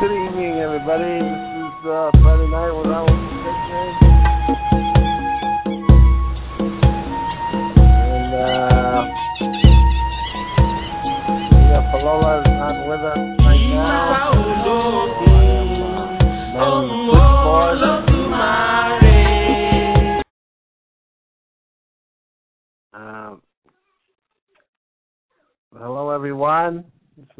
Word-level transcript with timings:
Good 0.00 0.12
evening, 0.12 0.56
everybody. 0.64 1.12
This 1.20 1.60
is 1.60 1.84
uh, 1.84 2.10
Friday 2.22 2.48
night 2.48 2.72
with 2.72 2.86
our 2.86 3.04
And 7.76 8.32
uh, 8.32 9.04
Falola 11.92 12.40
is 12.40 12.48
not 12.48 12.76
with 12.88 13.04
us 13.04 13.29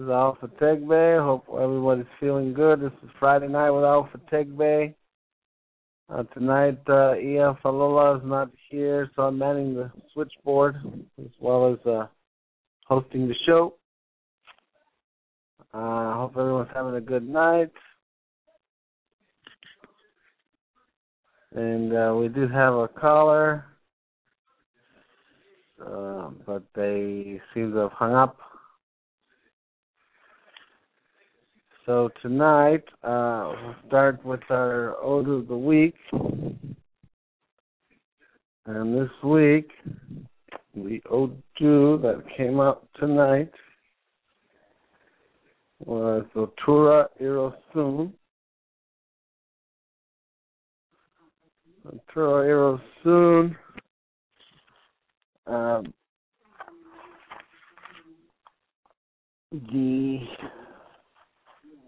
is 0.01 0.07
Awo 0.07 0.39
Fategbe. 0.39 1.23
Hope 1.23 1.45
everybody's 1.62 2.07
feeling 2.19 2.55
good. 2.55 2.80
This 2.80 2.93
is 3.04 3.11
Friday 3.18 3.49
night 3.49 3.71
with 3.71 3.85
Awo 3.85 4.08
Fategbe. 4.11 4.95
Uh, 6.08 6.22
tonight, 6.35 6.79
uh, 6.89 7.14
Ia 7.17 7.58
Falola 7.63 8.17
is 8.17 8.22
not 8.25 8.50
here, 8.71 9.11
so 9.14 9.25
I'm 9.25 9.39
manning 9.39 9.75
the 9.75 9.93
switchboard 10.14 10.77
as 11.18 11.31
well 11.39 11.72
as 11.75 11.86
uh, 11.86 12.07
hosting 12.86 13.29
the 13.29 13.35
show. 13.46 13.75
I 15.75 15.79
uh, 15.79 16.14
hope 16.14 16.32
everyone's 16.39 16.71
having 16.75 16.94
a 16.94 17.00
good 17.00 17.29
night. 17.29 17.71
And 21.55 21.93
uh, 21.94 22.14
we 22.19 22.29
do 22.29 22.49
have 22.49 22.72
a 22.72 22.89
caller, 22.89 23.67
uh, 25.85 26.30
but 26.46 26.63
they 26.75 27.41
seem 27.53 27.72
to 27.72 27.79
have 27.79 27.93
hung 27.93 28.14
up. 28.14 28.39
So 31.90 32.08
tonight, 32.22 32.84
uh, 33.03 33.53
we'll 33.64 33.75
start 33.89 34.25
with 34.25 34.48
our 34.48 34.94
Odu 35.02 35.38
of 35.38 35.48
the 35.48 35.56
Week. 35.56 35.96
And 38.64 38.96
this 38.96 39.10
week, 39.24 39.72
the 40.72 41.00
Odu 41.11 41.98
that 42.00 42.22
came 42.36 42.61
out 42.61 42.86
tonight 42.94 43.50
was 45.84 46.24
Otura 46.36 47.06
Irosun. 47.20 48.12
Otura 52.14 52.78
Irosun. 53.05 53.56
Um, 55.48 55.92
the 59.50 60.20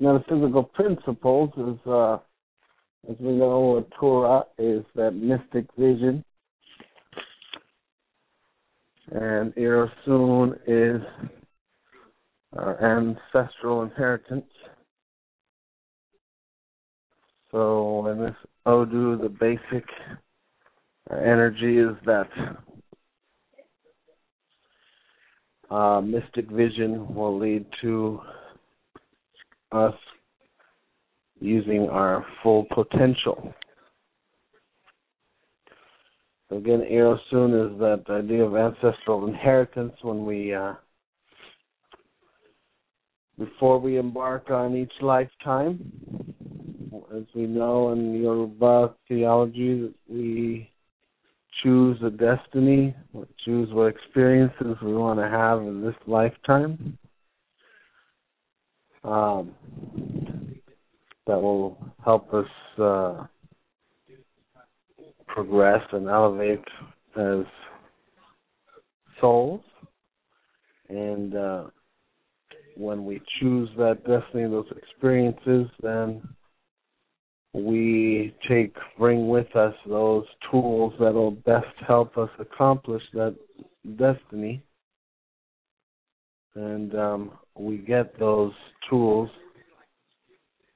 metaphysical 0.03 0.65
principles 0.65 1.51
is, 1.57 1.87
uh, 1.87 2.15
as 3.09 3.17
we 3.21 3.33
know, 3.33 3.87
Torah 3.99 4.45
is 4.59 4.85
that 4.97 5.13
mystic 5.13 5.67
vision, 5.79 6.25
and 9.13 9.55
Irosun 9.55 10.59
is 10.67 11.01
our 12.57 12.83
ancestral 12.85 13.83
inheritance. 13.83 14.51
So 17.51 18.07
in 18.09 18.21
this 18.21 18.37
Odu, 18.67 19.19
the 19.19 19.29
basic 19.29 19.85
energy 21.11 21.79
is 21.79 21.95
that 22.07 22.29
uh, 25.71 26.01
mystic 26.01 26.51
vision 26.51 27.15
will 27.15 27.39
lead 27.39 27.67
to 27.83 28.21
us 29.73 29.95
using 31.41 31.89
our 31.91 32.25
full 32.43 32.67
potential. 32.73 33.53
So 36.49 36.57
again, 36.59 36.83
Irosun 36.91 37.73
is 37.73 37.79
that 37.81 38.05
idea 38.11 38.45
of 38.45 38.55
ancestral 38.55 39.27
inheritance 39.27 39.93
when 40.03 40.25
we, 40.25 40.55
uh, 40.55 40.75
before 43.39 43.81
we 43.81 43.99
embark 43.99 44.51
on 44.51 44.77
each 44.77 44.93
lifetime. 45.01 45.93
As 47.15 47.23
we 47.35 47.47
know 47.47 47.93
in 47.93 48.15
Yoruba 48.23 48.95
theology, 49.09 49.93
we 50.09 50.71
choose 51.63 51.99
a 52.03 52.11
destiny, 52.11 52.95
choose 53.45 53.69
what 53.73 53.87
experiences 53.87 54.77
we 54.83 54.95
want 54.95 55.19
to 55.19 55.29
have 55.29 55.61
in 55.61 55.83
this 55.83 55.95
lifetime 56.07 56.99
um, 59.05 59.53
that 61.27 61.41
will 61.41 61.77
help 62.05 62.33
us 62.35 62.47
uh, 62.79 63.25
progress 65.27 65.83
and 65.93 66.09
elevate 66.09 66.65
as 67.17 67.45
souls. 69.21 69.61
And 70.89 71.35
uh, 71.35 71.65
when 72.77 73.05
we 73.05 73.21
choose 73.41 73.69
that 73.79 74.05
destiny, 74.07 74.49
those 74.49 74.67
experiences, 74.77 75.69
then 75.83 76.23
we 77.55 78.35
take 78.49 78.75
bring 78.99 79.29
with 79.29 79.55
us 79.57 79.75
those 79.87 80.25
tools 80.51 80.93
that 80.99 81.13
will 81.13 81.33
best 81.33 81.67
help 81.87 82.17
us 82.17 82.31
accomplish 82.39 83.03
that 83.13 83.37
destiny 83.99 84.63
and 86.55 86.95
um, 86.95 87.33
we 87.59 87.79
get 87.79 88.19
those 88.19 88.53
tools 88.89 89.31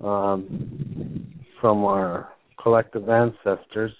um, 0.03 1.44
from 1.60 1.84
our 1.84 2.28
collective 2.62 3.09
ancestors, 3.09 3.92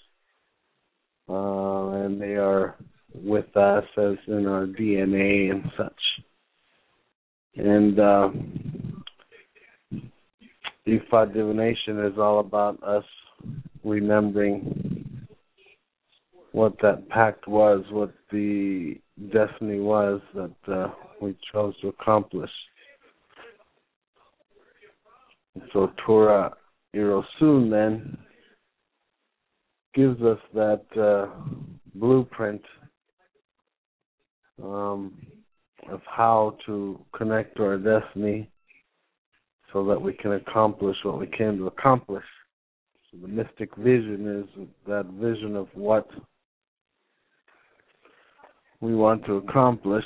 uh, 1.29 1.89
and 1.89 2.21
they 2.21 2.35
are 2.35 2.75
with 3.13 3.55
us 3.55 3.83
as 3.97 4.15
in 4.27 4.45
our 4.47 4.65
DNA 4.65 5.51
and 5.51 5.63
such. 5.77 5.93
And 7.55 7.99
uh, 7.99 8.29
Ifa 10.87 11.33
divination 11.33 12.05
is 12.05 12.17
all 12.17 12.39
about 12.39 12.81
us 12.83 13.03
remembering 13.83 15.27
what 16.51 16.73
that 16.81 17.07
pact 17.09 17.47
was, 17.47 17.83
what 17.91 18.13
the 18.31 18.95
destiny 19.31 19.79
was 19.79 20.21
that 20.33 20.73
uh, 20.73 20.89
we 21.21 21.35
chose 21.51 21.73
to 21.81 21.89
accomplish. 21.89 22.51
And 25.55 25.63
so 25.73 25.91
Torah 26.05 26.53
Irosun 26.95 27.69
then 27.71 28.17
gives 29.93 30.21
us 30.21 30.39
that 30.53 30.83
uh, 30.99 31.27
blueprint 31.95 32.61
um, 34.63 35.17
of 35.89 36.01
how 36.05 36.57
to 36.65 36.99
connect 37.15 37.57
to 37.57 37.63
our 37.63 37.77
destiny 37.77 38.49
so 39.73 39.85
that 39.85 40.01
we 40.01 40.13
can 40.13 40.33
accomplish 40.33 40.95
what 41.03 41.19
we 41.19 41.27
came 41.27 41.57
to 41.57 41.67
accomplish. 41.67 42.23
So 43.11 43.17
the 43.21 43.27
mystic 43.27 43.75
vision 43.75 44.45
is 44.57 44.67
that 44.87 45.05
vision 45.19 45.55
of 45.55 45.67
what 45.73 46.07
we 48.81 48.95
want 48.95 49.25
to 49.25 49.37
accomplish. 49.37 50.05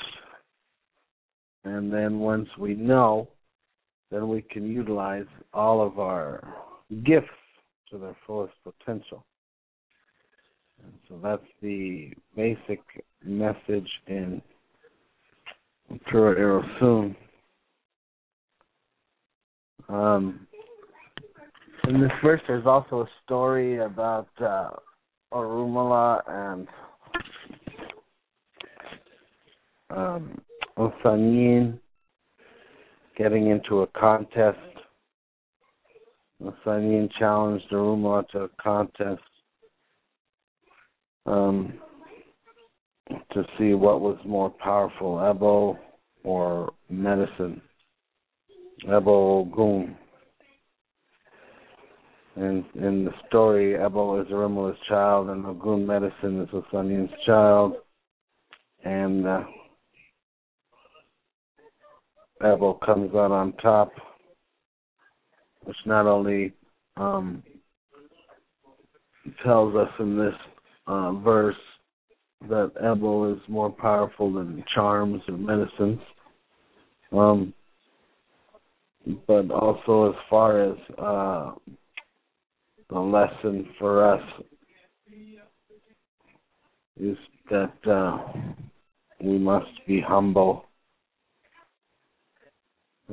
And 1.63 1.93
then 1.93 2.19
once 2.19 2.49
we 2.57 2.73
know, 2.73 3.27
then 4.09 4.27
we 4.27 4.41
can 4.41 4.65
utilize 4.65 5.27
all 5.53 5.85
of 5.85 5.99
our 5.99 6.55
gifts 7.05 7.27
to 7.89 7.97
their 7.97 8.15
fullest 8.25 8.53
potential. 8.63 9.25
And 10.83 10.93
so 11.07 11.19
that's 11.21 11.45
the 11.61 12.11
basic 12.35 12.81
message 13.23 13.89
in 14.07 14.41
Tura 16.09 16.35
Irosun. 16.35 17.15
Um, 19.89 20.47
in 21.87 21.99
this 21.99 22.11
verse, 22.23 22.41
there's 22.47 22.65
also 22.65 23.01
a 23.01 23.09
story 23.23 23.79
about 23.79 24.27
uh, 24.39 24.69
Orunmila 25.33 26.21
and 26.27 26.67
um, 29.89 30.41
Osanin 30.81 31.77
getting 33.15 33.51
into 33.51 33.81
a 33.81 33.87
contest. 33.87 34.57
Osanin 36.41 37.07
challenged 37.19 37.69
Orunmila 37.71 38.27
to 38.29 38.39
a 38.43 38.49
contest 38.59 39.21
um, 41.27 41.73
to 43.31 43.43
see 43.59 43.75
what 43.75 44.01
was 44.01 44.17
more 44.25 44.49
powerful, 44.49 45.19
Ebo 45.19 45.77
or 46.23 46.73
medicine. 46.89 47.61
Ebo 48.87 49.41
Ogun. 49.41 49.95
And 52.37 52.65
in 52.73 53.05
the 53.05 53.11
story, 53.27 53.75
Ebo 53.75 54.19
is 54.19 54.27
Orunmila's 54.29 54.79
child, 54.89 55.29
and 55.29 55.45
Ogun 55.45 55.85
medicine 55.85 56.41
is 56.41 56.49
Osanin's 56.49 57.11
child. 57.23 57.73
And 58.83 59.27
uh, 59.27 59.43
Ebo 62.43 62.73
comes 62.85 63.13
out 63.15 63.31
on 63.31 63.53
top. 63.53 63.91
which 65.63 65.77
not 65.85 66.07
only 66.07 66.53
um, 66.97 67.43
tells 69.43 69.75
us 69.75 69.89
in 69.99 70.17
this 70.17 70.33
uh, 70.87 71.11
verse 71.13 71.55
that 72.49 72.71
Ebo 72.83 73.33
is 73.33 73.39
more 73.47 73.69
powerful 73.69 74.33
than 74.33 74.63
charms 74.73 75.21
or 75.27 75.37
medicines, 75.37 75.99
um, 77.11 77.53
but 79.27 79.51
also 79.51 80.09
as 80.11 80.15
far 80.29 80.63
as 80.63 80.77
uh, 80.97 81.51
the 82.89 82.99
lesson 82.99 83.67
for 83.77 84.13
us 84.13 84.23
is 86.99 87.17
that 87.49 87.73
uh, 87.89 88.17
we 89.23 89.37
must 89.37 89.69
be 89.87 90.01
humble 90.01 90.65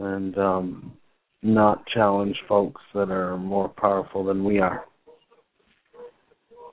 and 0.00 0.38
um, 0.38 0.92
not 1.42 1.86
challenge 1.86 2.36
folks 2.48 2.80
that 2.94 3.10
are 3.10 3.36
more 3.36 3.68
powerful 3.68 4.24
than 4.24 4.44
we 4.44 4.58
are. 4.58 4.84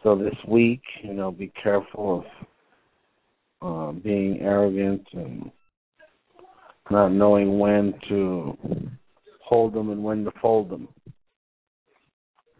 So 0.03 0.15
this 0.15 0.35
week, 0.47 0.81
you 1.03 1.13
know, 1.13 1.31
be 1.31 1.51
careful 1.61 2.25
of 3.61 3.95
uh, 3.95 3.99
being 3.99 4.39
arrogant 4.41 5.01
and 5.13 5.51
not 6.91 7.09
knowing 7.09 7.57
when 7.57 7.93
to 8.09 8.57
hold 9.41 9.73
them 9.73 9.89
and 9.89 10.03
when 10.03 10.23
to 10.25 10.31
fold 10.41 10.69
them. 10.69 10.87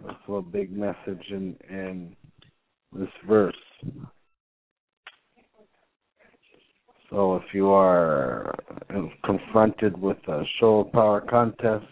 That's 0.04 0.18
a 0.28 0.42
big 0.42 0.76
message 0.76 1.24
in 1.30 1.56
in 1.70 2.16
this 2.94 3.10
verse. 3.28 3.56
So 7.16 7.38
if 7.38 7.54
you 7.54 7.70
are 7.70 8.54
confronted 9.24 9.98
with 9.98 10.18
a 10.28 10.44
show 10.60 10.82
of 10.82 10.92
power 10.92 11.22
contest, 11.22 11.86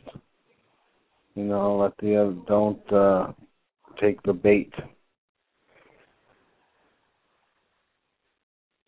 you 1.35 1.45
know, 1.45 1.77
let 1.77 1.93
the 1.99 2.17
other 2.17 2.35
don't 2.45 2.91
uh, 2.91 3.31
take 4.01 4.21
the 4.23 4.33
bait. 4.33 4.73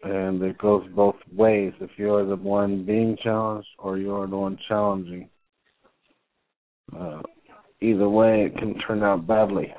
And 0.03 0.43
it 0.43 0.57
goes 0.57 0.85
both 0.93 1.15
ways. 1.33 1.71
If 1.79 1.91
you're 1.95 2.25
the 2.25 2.35
one 2.35 2.85
being 2.85 3.15
challenged 3.23 3.69
or 3.79 3.97
you're 3.97 4.27
the 4.27 4.35
one 4.35 4.59
challenging, 4.67 5.29
uh, 6.99 7.21
either 7.79 8.09
way, 8.09 8.43
it 8.47 8.57
can 8.57 8.77
turn 8.79 9.03
out 9.03 9.25
badly. 9.25 9.73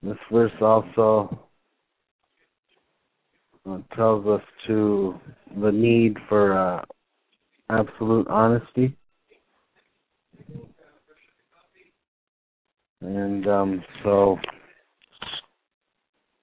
This 0.00 0.16
verse 0.30 0.52
also 0.60 1.28
uh, 1.32 1.45
tells 3.94 4.26
us 4.26 4.42
to 4.66 5.18
the 5.60 5.70
need 5.72 6.16
for 6.28 6.56
uh, 6.56 6.84
absolute 7.70 8.26
honesty. 8.28 8.96
And 13.00 13.46
um, 13.46 13.84
so 14.02 14.38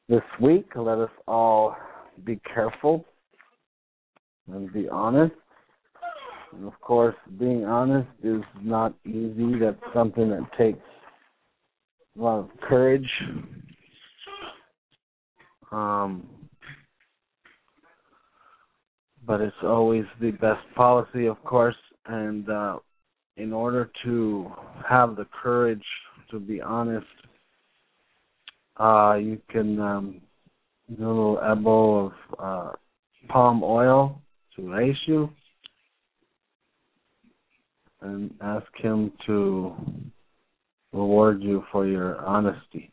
this 0.09 0.21
week, 0.41 0.65
let 0.75 0.99
us 0.99 1.09
all 1.27 1.75
be 2.25 2.39
careful 2.53 3.05
and 4.51 4.71
be 4.71 4.87
honest. 4.89 5.33
And 6.51 6.67
of 6.67 6.79
course, 6.81 7.15
being 7.39 7.65
honest 7.65 8.09
is 8.23 8.41
not 8.61 8.93
easy. 9.05 9.57
That's 9.59 9.77
something 9.93 10.29
that 10.29 10.47
takes 10.57 10.79
a 12.17 12.21
lot 12.21 12.39
of 12.39 12.49
courage. 12.61 13.09
Um, 15.71 16.27
but 19.25 19.41
it's 19.41 19.55
always 19.63 20.05
the 20.19 20.31
best 20.31 20.61
policy, 20.75 21.27
of 21.27 21.41
course. 21.43 21.75
And 22.05 22.49
uh, 22.49 22.79
in 23.37 23.53
order 23.53 23.89
to 24.03 24.51
have 24.87 25.15
the 25.15 25.25
courage 25.41 25.83
to 26.31 26.39
be 26.39 26.61
honest, 26.61 27.05
uh, 28.77 29.17
you 29.21 29.39
can 29.49 29.79
um, 29.79 30.21
do 30.97 31.05
a 31.05 31.07
little 31.07 31.39
ebo 31.39 32.05
of 32.05 32.13
uh, 32.39 32.71
palm 33.29 33.61
oil 33.63 34.21
to 34.55 34.61
Eshu 34.61 35.29
and 38.01 38.33
ask 38.41 38.65
him 38.77 39.11
to 39.25 39.75
reward 40.91 41.41
you 41.41 41.63
for 41.71 41.87
your 41.87 42.17
honesty. 42.25 42.92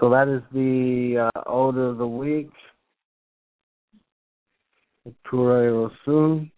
So 0.00 0.10
that 0.10 0.28
is 0.28 0.42
the 0.52 1.30
uh, 1.34 1.40
order 1.48 1.90
of 1.90 1.98
the 1.98 2.06
week. 2.06 2.50
Ture 5.30 5.90
soon. 6.04 6.50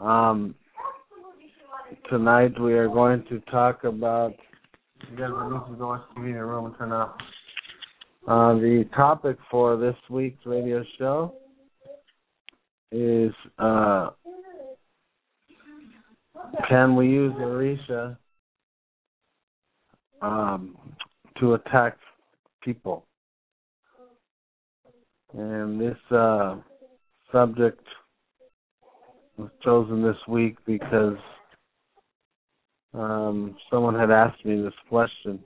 Um, 0.00 0.54
tonight 2.10 2.58
we 2.60 2.72
are 2.74 2.88
going 2.88 3.24
to 3.28 3.40
talk 3.50 3.84
about. 3.84 4.32
You 5.10 5.16
guys 5.18 5.28
need 5.28 5.72
to 5.72 5.76
go 5.78 5.96
to 5.96 6.04
the 6.16 6.22
room 6.22 6.66
and 6.66 6.78
turn 6.78 6.92
off. 6.92 7.14
Uh, 8.26 8.54
the 8.54 8.88
topic 8.96 9.36
for 9.50 9.76
this 9.76 9.96
week's 10.08 10.44
radio 10.46 10.82
show 10.98 11.34
is 12.90 13.32
uh, 13.58 14.10
can 16.68 16.96
we 16.96 17.06
use 17.08 17.34
Orisha 17.34 18.16
um, 20.24 20.76
to 21.38 21.54
attack 21.54 21.98
people. 22.62 23.04
And 25.36 25.80
this 25.80 25.96
uh, 26.10 26.56
subject 27.30 27.84
was 29.36 29.50
chosen 29.62 30.02
this 30.02 30.16
week 30.28 30.56
because 30.64 31.18
um, 32.94 33.56
someone 33.70 33.98
had 33.98 34.10
asked 34.10 34.44
me 34.44 34.62
this 34.62 34.72
question 34.88 35.40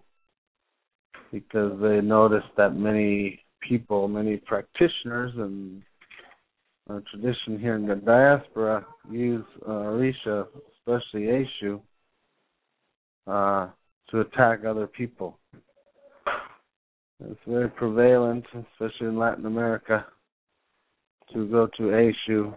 because 1.33 1.79
they 1.81 2.01
noticed 2.01 2.49
that 2.57 2.75
many 2.77 3.41
people, 3.67 4.07
many 4.07 4.37
practitioners, 4.37 5.33
and 5.37 5.83
uh, 6.89 7.01
tradition 7.11 7.59
here 7.59 7.75
in 7.75 7.87
the 7.87 7.97
diaspora 7.97 8.87
use 9.11 9.45
uh, 9.67 9.71
Orisha, 9.71 10.47
especially 10.79 11.47
Eshu, 11.63 11.81
uh, 13.27 13.71
to 14.11 14.21
attack 14.21 14.65
other 14.65 14.87
people. 14.87 15.39
It's 17.21 17.41
very 17.47 17.69
prevalent, 17.69 18.45
especially 18.55 19.09
in 19.09 19.19
Latin 19.19 19.47
America, 19.47 20.07
to 21.33 21.47
go 21.49 21.67
to 21.77 21.83
Eshu 21.83 22.55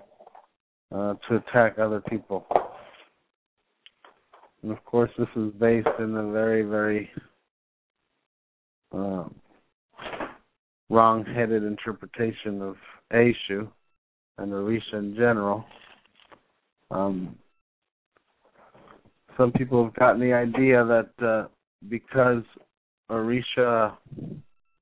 uh, 0.93 1.15
to 1.27 1.35
attack 1.37 1.79
other 1.79 2.01
people. 2.01 2.45
And 4.61 4.71
of 4.71 4.83
course, 4.85 5.09
this 5.17 5.27
is 5.35 5.51
based 5.59 5.87
in 5.99 6.15
a 6.15 6.31
very, 6.31 6.61
very 6.63 7.09
um, 8.91 9.33
wrong-headed 10.89 11.63
interpretation 11.63 12.61
of 12.61 12.75
Eshu 13.11 13.67
and 14.37 14.51
Orisha 14.51 14.93
in 14.93 15.15
general. 15.15 15.65
Um, 16.91 17.35
some 19.37 19.51
people 19.51 19.83
have 19.83 19.93
gotten 19.95 20.19
the 20.19 20.33
idea 20.33 20.83
that 20.85 21.25
uh, 21.25 21.47
because 21.89 22.43
Orisha 23.09 23.93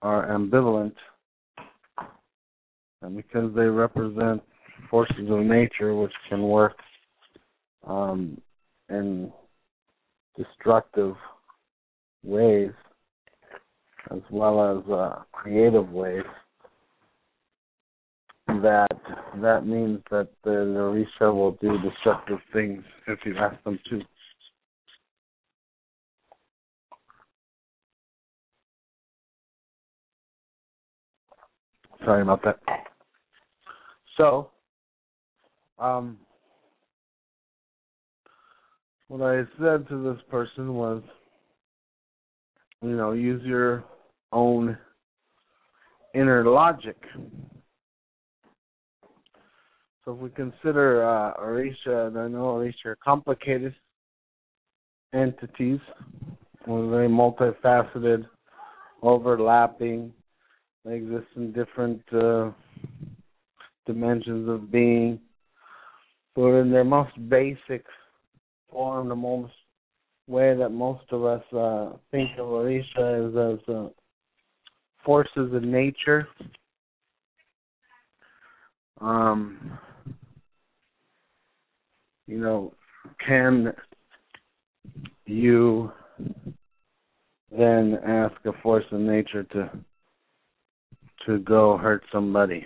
are 0.02 0.28
ambivalent 0.28 0.94
and 3.02 3.16
because 3.16 3.54
they 3.56 3.66
represent 3.66 4.42
forces 4.90 5.30
of 5.30 5.40
nature 5.40 5.96
which 5.96 6.14
can 6.30 6.44
work 6.44 6.78
um, 7.88 8.40
in 8.90 9.32
destructive 10.38 11.16
ways 12.24 12.72
as 14.12 14.20
well 14.32 14.78
as 14.78 14.92
uh, 14.92 15.22
creative 15.32 15.90
ways 15.92 16.24
that 18.62 18.88
that 19.42 19.66
means 19.66 20.00
that 20.10 20.28
the 20.44 20.50
Orisha 20.50 21.34
will 21.34 21.52
do 21.62 21.78
destructive 21.82 22.40
things 22.52 22.84
if 23.08 23.20
you 23.26 23.38
ask 23.38 23.62
them 23.64 23.80
to. 23.90 24.02
Sorry 32.06 32.22
about 32.22 32.44
that. 32.44 32.60
So, 34.18 34.52
um, 35.78 36.18
what 39.08 39.22
I 39.22 39.44
said 39.60 39.88
to 39.90 40.04
this 40.04 40.22
person 40.30 40.74
was, 40.74 41.02
you 42.82 42.96
know, 42.96 43.12
use 43.12 43.44
your 43.44 43.84
own 44.32 44.78
inner 46.14 46.44
logic. 46.44 46.98
So 50.06 50.14
if 50.14 50.18
we 50.20 50.30
consider 50.30 51.04
uh, 51.04 51.34
Orisha, 51.42 52.08
and 52.08 52.18
I 52.18 52.28
know 52.28 52.56
Orisha 52.56 52.86
are 52.86 52.98
complicated 53.04 53.76
entities, 55.14 55.80
very 56.66 57.08
multifaceted, 57.08 58.26
overlapping, 59.02 60.14
They 60.86 60.96
exist 60.96 61.28
in 61.36 61.52
different 61.52 62.02
uh, 62.14 62.52
dimensions 63.86 64.50
of 64.50 64.72
being. 64.72 65.20
But 66.36 66.60
in 66.60 66.72
their 66.72 66.84
most 66.84 67.12
basic 67.30 67.86
form, 68.72 69.10
the 69.10 69.16
most 69.16 69.52
way 70.28 70.56
that 70.56 70.70
most 70.70 71.04
of 71.12 71.26
us 71.26 71.44
uh, 71.54 71.98
think 72.12 72.30
of 72.38 72.48
Orisha 72.48 73.30
is 73.30 73.60
as 73.60 73.76
uh, 73.76 73.90
forces 75.04 75.54
of 75.54 75.64
nature. 75.64 76.28
Um, 79.02 79.78
you 82.28 82.38
know, 82.38 82.74
can 83.26 83.74
you 85.26 85.92
then 87.52 87.98
ask 88.06 88.36
a 88.46 88.52
force 88.62 88.86
of 88.92 89.00
nature 89.00 89.44
to 89.44 89.72
to 91.26 91.40
go 91.40 91.78
hurt 91.78 92.04
somebody? 92.12 92.66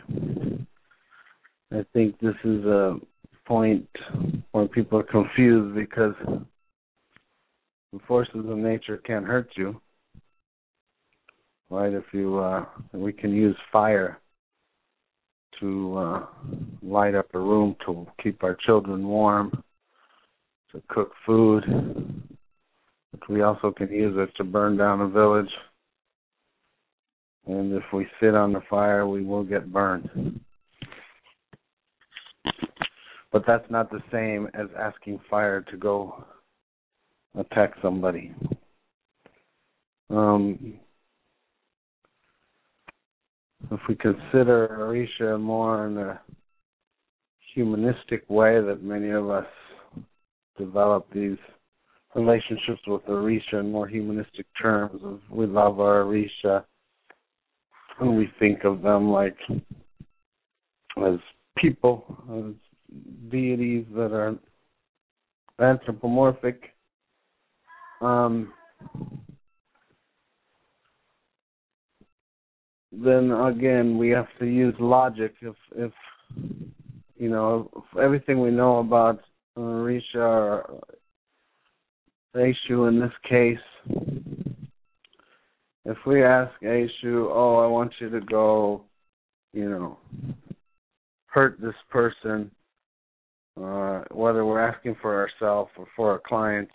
I 1.72 1.86
think 1.94 2.20
this 2.20 2.36
is 2.44 2.66
a 2.66 2.98
point 3.46 3.88
where 4.52 4.68
people 4.68 5.00
are 5.00 5.04
confused 5.04 5.76
because 5.76 6.14
the 7.92 8.00
forces 8.08 8.46
of 8.48 8.58
nature 8.58 8.98
can't 8.98 9.26
hurt 9.26 9.50
you. 9.56 9.80
Right? 11.70 11.94
If 11.94 12.06
you 12.12 12.38
uh 12.40 12.66
we 12.94 13.12
can 13.12 13.34
use 13.34 13.56
fire 13.72 14.20
to 15.60 15.98
uh 15.98 16.26
light 16.82 17.16
up 17.16 17.34
a 17.34 17.40
room 17.40 17.76
to 17.86 18.06
keep 18.22 18.44
our 18.44 18.56
children 18.66 19.08
warm, 19.08 19.64
to 20.72 20.82
cook 20.90 21.12
food. 21.26 21.64
But 23.12 23.30
we 23.30 23.42
also 23.42 23.72
can 23.72 23.92
use 23.92 24.16
it 24.18 24.36
to 24.38 24.44
burn 24.44 24.78
down 24.78 25.02
a 25.02 25.08
village. 25.08 25.52
And 27.46 27.74
if 27.74 27.84
we 27.92 28.08
sit 28.22 28.36
on 28.36 28.54
the 28.54 28.62
fire, 28.70 29.08
we 29.08 29.24
will 29.24 29.44
get 29.44 29.72
burned. 29.72 30.40
But 33.32 33.44
that's 33.48 33.70
not 33.70 33.90
the 33.90 34.02
same 34.12 34.48
as 34.54 34.68
asking 34.78 35.20
fire 35.30 35.62
to 35.62 35.78
go 35.78 36.24
attack 37.36 37.74
somebody. 37.82 38.34
Um, 40.10 40.76
if 43.72 43.80
we 43.90 43.96
consider 43.96 44.78
Orisha 44.80 45.40
more 45.40 45.88
in 45.88 45.98
a 45.98 46.22
humanistic 47.56 48.30
way 48.30 48.62
that 48.62 48.84
many 48.84 49.10
of 49.10 49.30
us 49.30 49.48
develop 50.58 51.08
these 51.12 51.38
relationships 52.14 52.82
with 52.86 53.04
Orisha 53.06 53.60
in 53.60 53.72
more 53.72 53.88
humanistic 53.88 54.46
terms 54.62 55.02
of 55.04 55.20
we 55.32 55.48
love 55.48 55.80
our 55.80 56.04
Orisha 56.04 56.64
and 58.00 58.18
we 58.18 58.30
think 58.40 58.64
of 58.64 58.82
them 58.82 59.10
like 59.10 59.38
as 61.06 61.20
people, 61.58 62.18
as 62.32 62.54
deities 63.30 63.86
that 63.96 64.12
are 64.12 64.36
anthropomorphic. 65.60 66.62
Um, 68.02 68.54
then 72.92 73.32
again, 73.32 73.98
we 73.98 74.10
have 74.10 74.28
to 74.40 74.46
use 74.46 74.76
logic. 74.80 75.34
If 75.42 75.56
if 75.76 75.92
you 77.18 77.30
know 77.30 77.70
if 77.76 77.98
everything 77.98 78.42
we 78.42 78.52
know 78.52 78.80
about 78.80 79.22
Orisha 79.58 80.16
or 80.16 80.82
Eshu 82.36 82.90
in 82.90 83.00
this 83.00 83.12
case, 83.28 83.58
if 85.86 85.98
we 86.06 86.24
ask 86.24 86.52
Eshu, 86.62 87.28
"Oh, 87.30 87.58
I 87.58 87.68
want 87.68 87.94
you 88.00 88.10
to 88.10 88.22
go," 88.22 88.84
you 89.54 89.70
know, 89.70 89.98
hurt 91.28 91.60
this 91.60 91.76
person, 91.90 92.52
uh, 93.62 94.04
whether 94.12 94.46
we're 94.46 94.66
asking 94.66 94.96
for 95.02 95.16
ourselves 95.16 95.72
or 95.78 95.88
for 95.96 96.12
our 96.12 96.20
clients, 96.20 96.74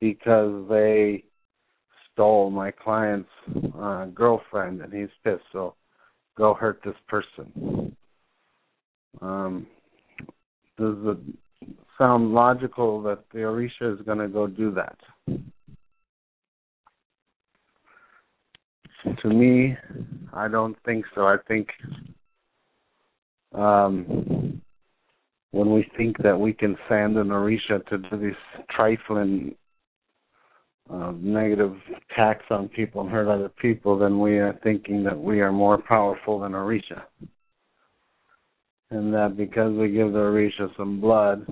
because 0.00 0.68
they 0.68 1.24
stole 2.12 2.50
my 2.50 2.70
client's 2.70 3.28
uh, 3.78 4.06
girlfriend 4.06 4.80
and 4.80 4.92
he's 4.92 5.08
pissed, 5.22 5.44
so 5.52 5.74
go 6.36 6.54
hurt 6.54 6.80
this 6.84 6.96
person. 7.08 7.94
Um, 9.20 9.66
does 10.78 10.96
it 11.02 11.18
sound 11.98 12.32
logical 12.32 13.02
that 13.02 13.24
the 13.32 13.40
Orisha 13.40 13.94
is 13.98 14.04
going 14.04 14.18
to 14.18 14.28
go 14.28 14.46
do 14.46 14.72
that? 14.72 14.96
To 19.22 19.28
me, 19.28 19.76
I 20.32 20.48
don't 20.48 20.76
think 20.84 21.04
so. 21.14 21.22
I 21.22 21.36
think 21.46 21.68
um, 23.54 24.60
when 25.52 25.72
we 25.72 25.88
think 25.96 26.18
that 26.22 26.38
we 26.38 26.52
can 26.52 26.76
send 26.88 27.16
an 27.16 27.28
Orisha 27.28 27.86
to 27.86 27.98
do 27.98 28.16
these 28.18 28.64
trifling 28.70 29.54
uh, 30.92 31.12
negative 31.18 31.76
attacks 32.10 32.44
on 32.50 32.68
people 32.68 33.00
and 33.00 33.10
hurt 33.10 33.28
other 33.28 33.48
people, 33.48 33.98
then 33.98 34.18
we 34.18 34.38
are 34.38 34.58
thinking 34.62 35.02
that 35.04 35.18
we 35.18 35.40
are 35.40 35.52
more 35.52 35.78
powerful 35.78 36.40
than 36.40 36.52
Orisha. 36.52 37.02
And 38.90 39.12
that 39.14 39.36
because 39.36 39.76
we 39.76 39.90
give 39.90 40.12
the 40.12 40.18
Orisha 40.18 40.76
some 40.76 41.00
blood, 41.00 41.46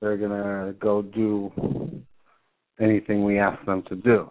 they're 0.00 0.16
going 0.16 0.30
to 0.30 0.74
go 0.78 1.02
do 1.02 1.52
anything 2.80 3.24
we 3.24 3.38
ask 3.38 3.64
them 3.66 3.82
to 3.88 3.96
do. 3.96 4.30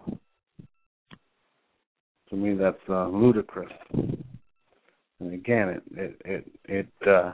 To 2.32 2.36
me, 2.36 2.56
that's 2.56 2.78
uh, 2.90 3.08
ludicrous. 3.08 3.72
And 3.94 5.34
again, 5.34 5.70
it 5.70 5.84
it 5.92 6.22
it, 6.26 6.52
it 6.66 7.08
uh, 7.08 7.34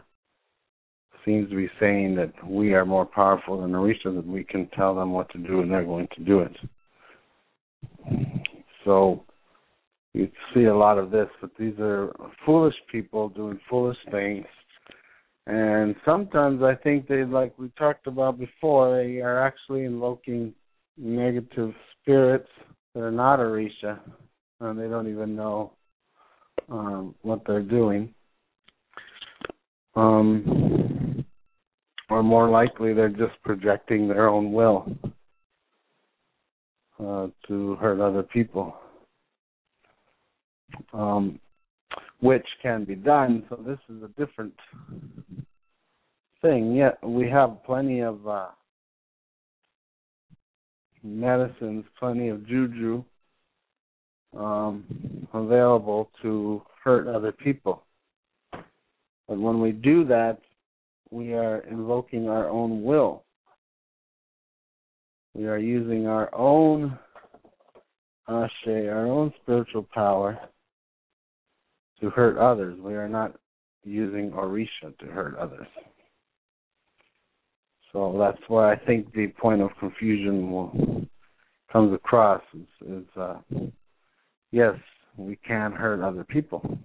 seems 1.23 1.49
to 1.49 1.55
be 1.55 1.69
saying 1.79 2.15
that 2.15 2.33
we 2.45 2.73
are 2.73 2.85
more 2.85 3.05
powerful 3.05 3.61
than 3.61 3.71
Orisha, 3.71 4.15
that 4.15 4.25
we 4.25 4.43
can 4.43 4.67
tell 4.69 4.95
them 4.95 5.11
what 5.11 5.29
to 5.31 5.37
do 5.37 5.61
and 5.61 5.71
they're 5.71 5.85
going 5.85 6.07
to 6.15 6.23
do 6.23 6.39
it. 6.39 6.55
So 8.85 9.23
you 10.13 10.31
see 10.53 10.63
a 10.63 10.75
lot 10.75 10.97
of 10.97 11.11
this, 11.11 11.27
but 11.41 11.51
these 11.59 11.75
are 11.79 12.11
foolish 12.45 12.75
people 12.91 13.29
doing 13.29 13.59
foolish 13.69 13.97
things. 14.09 14.45
And 15.45 15.95
sometimes 16.05 16.63
I 16.63 16.75
think 16.75 17.07
they, 17.07 17.23
like 17.23 17.53
we 17.59 17.69
talked 17.77 18.07
about 18.07 18.39
before, 18.39 18.97
they 18.97 19.19
are 19.21 19.45
actually 19.45 19.83
invoking 19.83 20.53
negative 20.97 21.73
spirits 22.01 22.49
that 22.93 23.01
are 23.01 23.11
not 23.11 23.39
Orisha, 23.39 23.99
and 24.59 24.79
they 24.79 24.87
don't 24.87 25.09
even 25.09 25.35
know 25.35 25.73
um, 26.69 27.15
what 27.21 27.41
they're 27.45 27.61
doing. 27.61 28.13
Um, 29.95 31.25
or 32.09 32.23
more 32.23 32.49
likely, 32.49 32.93
they're 32.93 33.09
just 33.09 33.41
projecting 33.43 34.07
their 34.07 34.27
own 34.27 34.51
will 34.51 34.89
uh, 36.99 37.27
to 37.47 37.75
hurt 37.75 37.99
other 37.99 38.23
people, 38.23 38.75
um, 40.93 41.39
which 42.21 42.45
can 42.61 42.85
be 42.85 42.95
done. 42.95 43.43
So 43.49 43.59
this 43.65 43.79
is 43.89 44.03
a 44.03 44.07
different 44.19 44.53
thing. 46.41 46.75
Yet 46.75 46.97
we 47.03 47.29
have 47.29 47.63
plenty 47.65 48.01
of 48.01 48.25
uh, 48.27 48.47
medicines, 51.03 51.85
plenty 51.99 52.29
of 52.29 52.47
juju 52.47 53.03
um, 54.37 55.27
available 55.33 56.09
to 56.21 56.61
hurt 56.83 57.07
other 57.07 57.31
people. 57.31 57.83
But 58.51 59.39
when 59.39 59.59
we 59.59 59.71
do 59.71 60.05
that, 60.05 60.39
we 61.09 61.33
are 61.33 61.59
invoking 61.69 62.29
our 62.29 62.49
own 62.49 62.83
will. 62.83 63.23
We 65.33 65.47
are 65.47 65.57
using 65.57 66.07
our 66.07 66.33
own 66.33 66.97
ashe, 68.27 68.67
our 68.67 69.07
own 69.07 69.33
spiritual 69.41 69.87
power 69.93 70.39
to 72.01 72.09
hurt 72.09 72.37
others. 72.37 72.79
We 72.79 72.95
are 72.95 73.07
not 73.07 73.35
using 73.83 74.31
Orisha 74.31 74.97
to 74.99 75.05
hurt 75.05 75.37
others. 75.37 75.67
So 77.93 78.15
that's 78.19 78.41
why 78.47 78.73
I 78.73 78.75
think 78.75 79.13
the 79.13 79.27
point 79.39 79.61
of 79.61 79.69
confusion 79.79 80.51
will 80.51 81.07
comes 81.71 81.93
across 81.93 82.41
is, 82.53 82.87
is 82.87 83.05
uh, 83.17 83.35
yes, 84.51 84.75
we 85.17 85.35
can 85.37 85.71
hurt 85.71 86.01
other 86.01 86.23
people 86.23 86.77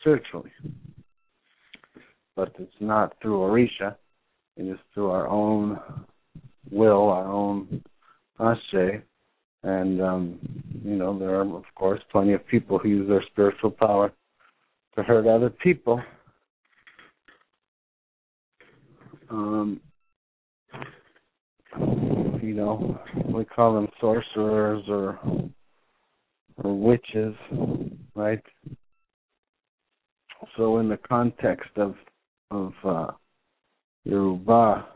spiritually 0.00 0.52
but 2.38 2.54
it's 2.60 2.72
not 2.78 3.14
through 3.20 3.38
Orisha. 3.38 3.96
It 4.56 4.62
is 4.62 4.78
through 4.94 5.10
our 5.10 5.26
own 5.26 5.76
will, 6.70 7.08
our 7.08 7.26
own 7.26 7.82
ashe. 8.38 9.02
And, 9.64 10.00
um, 10.00 10.38
you 10.84 10.94
know, 10.94 11.18
there 11.18 11.34
are, 11.34 11.56
of 11.56 11.64
course, 11.74 12.00
plenty 12.12 12.34
of 12.34 12.46
people 12.46 12.78
who 12.78 12.90
use 12.90 13.08
their 13.08 13.24
spiritual 13.32 13.72
power 13.72 14.12
to 14.94 15.02
hurt 15.02 15.26
other 15.26 15.50
people. 15.50 16.00
Um, 19.30 19.80
you 22.40 22.54
know, 22.54 23.00
we 23.26 23.44
call 23.46 23.74
them 23.74 23.88
sorcerers 24.00 24.84
or 24.88 25.18
or 26.64 26.78
witches, 26.78 27.34
right? 28.14 28.42
So 30.56 30.78
in 30.78 30.88
the 30.88 30.98
context 30.98 31.70
of 31.76 31.94
of 32.50 32.72
uh, 32.84 33.10
Yoruba, 34.04 34.86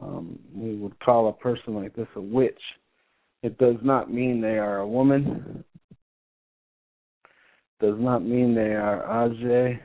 um, 0.00 0.38
we 0.54 0.76
would 0.76 0.98
call 1.00 1.28
a 1.28 1.32
person 1.32 1.74
like 1.74 1.94
this 1.94 2.06
a 2.16 2.20
witch. 2.20 2.60
It 3.42 3.58
does 3.58 3.76
not 3.82 4.12
mean 4.12 4.40
they 4.40 4.58
are 4.58 4.78
a 4.78 4.86
woman. 4.86 5.64
Does 7.80 7.96
not 7.98 8.24
mean 8.24 8.54
they 8.54 8.74
are 8.74 9.02
Aje. 9.08 9.80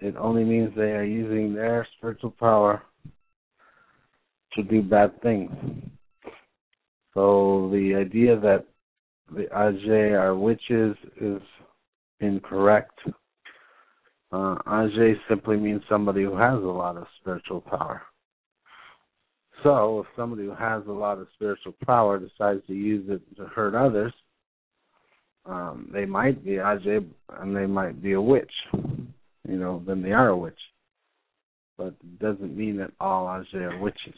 It 0.00 0.16
only 0.16 0.44
means 0.44 0.72
they 0.74 0.92
are 0.92 1.04
using 1.04 1.54
their 1.54 1.86
spiritual 1.96 2.30
power 2.30 2.82
to 4.54 4.62
do 4.62 4.82
bad 4.82 5.20
things. 5.22 5.50
So 7.14 7.68
the 7.72 7.94
idea 7.94 8.38
that 8.40 8.64
the 9.30 9.44
Aje 9.54 10.18
are 10.18 10.34
witches 10.36 10.96
is 11.20 11.42
incorrect. 12.20 12.98
Uh, 14.30 14.56
Aje 14.66 15.14
simply 15.28 15.56
means 15.56 15.82
somebody 15.88 16.22
who 16.22 16.36
has 16.36 16.54
a 16.54 16.66
lot 16.66 16.96
of 16.96 17.06
spiritual 17.20 17.60
power. 17.60 18.02
So 19.62 20.00
if 20.00 20.06
somebody 20.16 20.44
who 20.44 20.54
has 20.54 20.82
a 20.88 20.92
lot 20.92 21.18
of 21.18 21.28
spiritual 21.34 21.74
power 21.84 22.18
decides 22.18 22.66
to 22.66 22.72
use 22.72 23.04
it 23.08 23.20
to 23.36 23.44
hurt 23.44 23.74
others, 23.74 24.12
um, 25.44 25.90
they 25.92 26.04
might 26.04 26.44
be 26.44 26.52
Aje 26.52 27.04
and 27.40 27.56
they 27.56 27.66
might 27.66 28.02
be 28.02 28.12
a 28.12 28.20
witch. 28.20 28.52
You 28.72 29.58
know, 29.58 29.82
then 29.86 30.02
they 30.02 30.12
are 30.12 30.28
a 30.28 30.36
witch. 30.36 30.58
But 31.76 31.94
it 32.02 32.18
doesn't 32.18 32.56
mean 32.56 32.76
that 32.78 32.92
all 33.00 33.26
Aje 33.26 33.54
are 33.54 33.78
witches. 33.78 34.14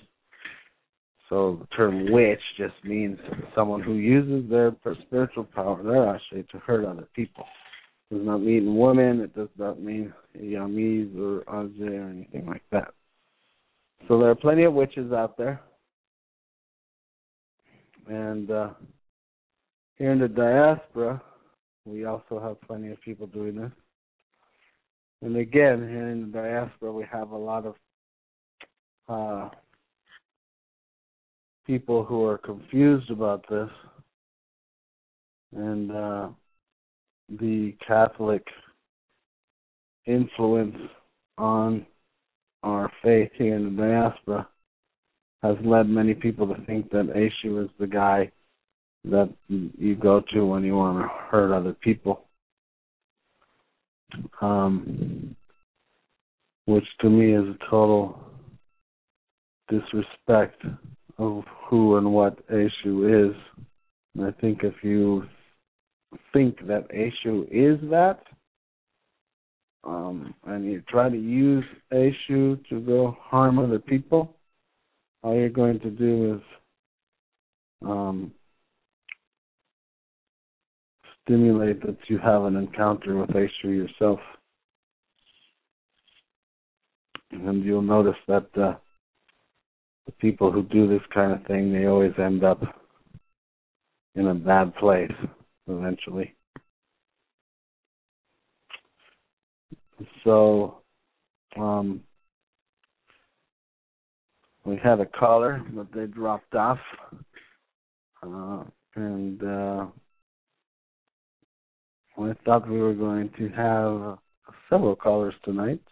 So 1.28 1.58
the 1.60 1.76
term 1.76 2.12
witch 2.12 2.40
just 2.58 2.74
means 2.84 3.18
someone 3.54 3.82
who 3.82 3.94
uses 3.94 4.48
their 4.50 4.72
spiritual 5.06 5.44
power, 5.44 5.82
their 5.82 6.06
ashe, 6.06 6.46
to 6.50 6.58
hurt 6.58 6.84
other 6.84 7.08
people. 7.14 7.44
It 8.10 8.16
does 8.16 8.26
not 8.26 8.42
mean 8.42 8.76
woman. 8.76 9.20
It 9.20 9.34
does 9.34 9.48
not 9.58 9.80
mean 9.80 10.12
yamis 10.38 11.18
or 11.18 11.42
aje 11.44 11.80
or 11.80 12.10
anything 12.10 12.46
like 12.46 12.62
that. 12.72 12.92
So 14.06 14.18
there 14.18 14.30
are 14.30 14.34
plenty 14.34 14.64
of 14.64 14.74
witches 14.74 15.12
out 15.12 15.38
there. 15.38 15.60
And 18.06 18.50
uh, 18.50 18.70
here 19.96 20.12
in 20.12 20.18
the 20.18 20.28
diaspora, 20.28 21.22
we 21.86 22.04
also 22.04 22.38
have 22.38 22.60
plenty 22.60 22.90
of 22.90 23.00
people 23.00 23.26
doing 23.26 23.56
this. 23.56 23.72
And 25.22 25.36
again, 25.36 25.88
here 25.88 26.08
in 26.08 26.30
the 26.30 26.38
diaspora, 26.38 26.92
we 26.92 27.06
have 27.10 27.30
a 27.30 27.36
lot 27.36 27.64
of 27.64 27.74
uh, 29.08 29.48
people 31.66 32.04
who 32.04 32.24
are 32.24 32.38
confused 32.38 33.10
about 33.10 33.44
this 33.48 33.68
and 35.56 35.90
uh, 35.90 36.28
the 37.40 37.74
Catholic 37.86 38.42
influence 40.06 40.76
on 41.38 41.86
our 42.62 42.90
faith 43.02 43.30
here 43.36 43.56
in 43.56 43.76
the 43.76 43.82
diaspora 43.82 44.48
has 45.42 45.56
led 45.64 45.88
many 45.88 46.14
people 46.14 46.46
to 46.46 46.64
think 46.64 46.90
that 46.90 47.12
Eshu 47.14 47.62
is 47.62 47.70
the 47.78 47.86
guy 47.86 48.30
that 49.04 49.32
you 49.48 49.94
go 49.94 50.22
to 50.32 50.46
when 50.46 50.64
you 50.64 50.74
want 50.74 50.98
to 50.98 51.08
hurt 51.30 51.54
other 51.54 51.74
people. 51.74 52.24
Um, 54.40 55.36
which 56.66 56.84
to 57.00 57.10
me 57.10 57.34
is 57.34 57.44
a 57.44 57.70
total 57.70 58.18
disrespect 59.68 60.62
of 61.18 61.44
who 61.68 61.96
and 61.96 62.12
what 62.12 62.46
Eshu 62.48 63.30
is. 63.30 63.36
And 64.14 64.26
I 64.26 64.30
think 64.40 64.60
if 64.62 64.74
you 64.82 65.24
think 66.32 66.66
that 66.66 66.88
Eshu 66.90 67.46
is 67.50 67.78
that, 67.90 68.20
um, 69.84 70.34
and 70.46 70.64
you 70.64 70.82
try 70.88 71.08
to 71.08 71.16
use 71.16 71.64
Eshu 71.92 72.66
to 72.68 72.80
go 72.80 73.16
harm 73.20 73.58
other 73.58 73.78
people, 73.78 74.34
all 75.22 75.34
you're 75.34 75.48
going 75.48 75.80
to 75.80 75.90
do 75.90 76.34
is 76.36 76.42
um, 77.86 78.32
stimulate 81.22 81.80
that 81.82 81.98
you 82.08 82.18
have 82.18 82.44
an 82.44 82.56
encounter 82.56 83.16
with 83.16 83.30
Eshu 83.30 83.64
yourself. 83.64 84.20
And 87.30 87.64
you'll 87.64 87.82
notice 87.82 88.16
that 88.28 88.46
uh, 88.56 88.74
the 90.06 90.12
people 90.12 90.50
who 90.50 90.62
do 90.64 90.88
this 90.88 91.02
kind 91.12 91.32
of 91.32 91.44
thing, 91.46 91.72
they 91.72 91.86
always 91.86 92.12
end 92.18 92.44
up 92.44 92.62
in 94.14 94.28
a 94.28 94.34
bad 94.34 94.74
place 94.76 95.12
eventually. 95.68 96.34
So, 100.24 100.78
um, 101.56 102.00
we 104.64 104.76
had 104.82 105.00
a 105.00 105.06
caller, 105.06 105.62
but 105.72 105.86
they 105.94 106.06
dropped 106.06 106.54
off. 106.54 106.78
Uh, 108.22 108.64
and 108.96 109.42
uh, 109.42 109.86
I 112.18 112.32
thought 112.44 112.68
we 112.68 112.80
were 112.80 112.94
going 112.94 113.30
to 113.38 113.48
have 113.50 114.18
several 114.70 114.96
callers 114.96 115.34
tonight, 115.44 115.82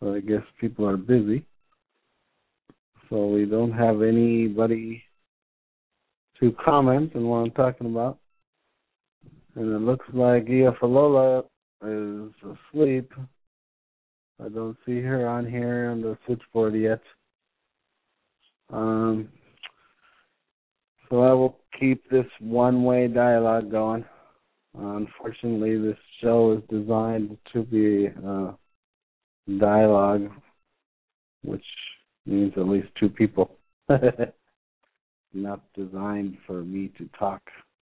but 0.00 0.14
I 0.14 0.20
guess 0.20 0.42
people 0.60 0.88
are 0.88 0.96
busy 0.96 1.44
so 3.08 3.26
we 3.26 3.44
don't 3.44 3.72
have 3.72 4.02
anybody 4.02 5.02
to 6.40 6.54
comment 6.64 7.14
on 7.14 7.24
what 7.26 7.38
I'm 7.38 7.50
talking 7.52 7.86
about. 7.86 8.18
And 9.54 9.74
it 9.74 9.80
looks 9.80 10.06
like 10.12 10.48
Ia 10.48 10.72
Falola 10.72 11.44
is 11.82 12.32
asleep. 12.42 13.12
I 14.40 14.48
don't 14.48 14.76
see 14.86 15.00
her 15.00 15.26
on 15.26 15.46
here 15.46 15.90
on 15.90 16.00
the 16.00 16.16
switchboard 16.26 16.74
yet. 16.74 17.02
Um, 18.72 19.28
so 21.08 21.22
I 21.22 21.32
will 21.32 21.56
keep 21.80 22.08
this 22.10 22.26
one-way 22.40 23.08
dialogue 23.08 23.70
going. 23.70 24.04
Unfortunately, 24.78 25.76
this 25.78 25.96
show 26.22 26.52
is 26.52 26.62
designed 26.70 27.36
to 27.52 27.62
be 27.64 28.10
uh, 28.24 28.52
dialogue, 29.58 30.30
which 31.42 31.64
means 32.28 32.52
at 32.56 32.68
least 32.68 32.88
two 32.98 33.08
people. 33.08 33.50
Not 35.34 35.60
designed 35.74 36.36
for 36.46 36.62
me 36.62 36.92
to 36.98 37.08
talk 37.18 37.42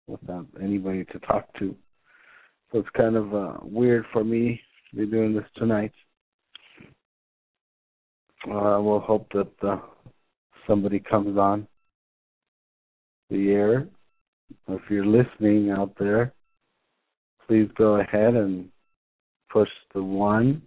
without 0.07 0.47
anybody 0.61 1.05
to 1.05 1.19
talk 1.19 1.47
to. 1.59 1.75
So 2.71 2.79
it's 2.79 2.89
kind 2.95 3.15
of 3.15 3.33
uh, 3.33 3.53
weird 3.61 4.05
for 4.11 4.23
me 4.23 4.61
to 4.89 4.97
be 4.97 5.05
doing 5.05 5.33
this 5.33 5.45
tonight. 5.55 5.91
Uh, 8.45 8.79
we'll 8.81 8.99
hope 8.99 9.27
that 9.33 9.51
uh, 9.61 9.77
somebody 10.67 10.99
comes 10.99 11.37
on 11.37 11.67
the 13.29 13.51
air. 13.51 13.87
If 14.67 14.81
you're 14.89 15.05
listening 15.05 15.71
out 15.71 15.93
there, 15.99 16.33
please 17.47 17.69
go 17.77 17.95
ahead 17.95 18.35
and 18.35 18.69
push 19.51 19.69
the 19.93 20.03
one 20.03 20.61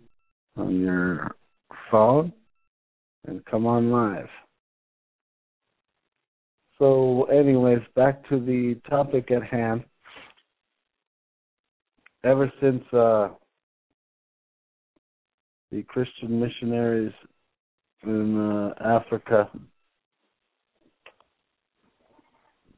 on 0.56 0.80
your 0.80 1.34
phone 1.90 2.32
and 3.26 3.44
come 3.46 3.66
on 3.66 3.90
live. 3.90 4.28
So, 6.78 7.24
anyways, 7.24 7.80
back 7.94 8.28
to 8.28 8.40
the 8.40 8.80
topic 8.88 9.30
at 9.30 9.44
hand. 9.44 9.84
Ever 12.24 12.52
since 12.60 12.82
uh, 12.92 13.28
the 15.70 15.82
Christian 15.84 16.40
missionaries 16.40 17.12
in 18.02 18.38
uh, 18.38 18.74
Africa 18.82 19.48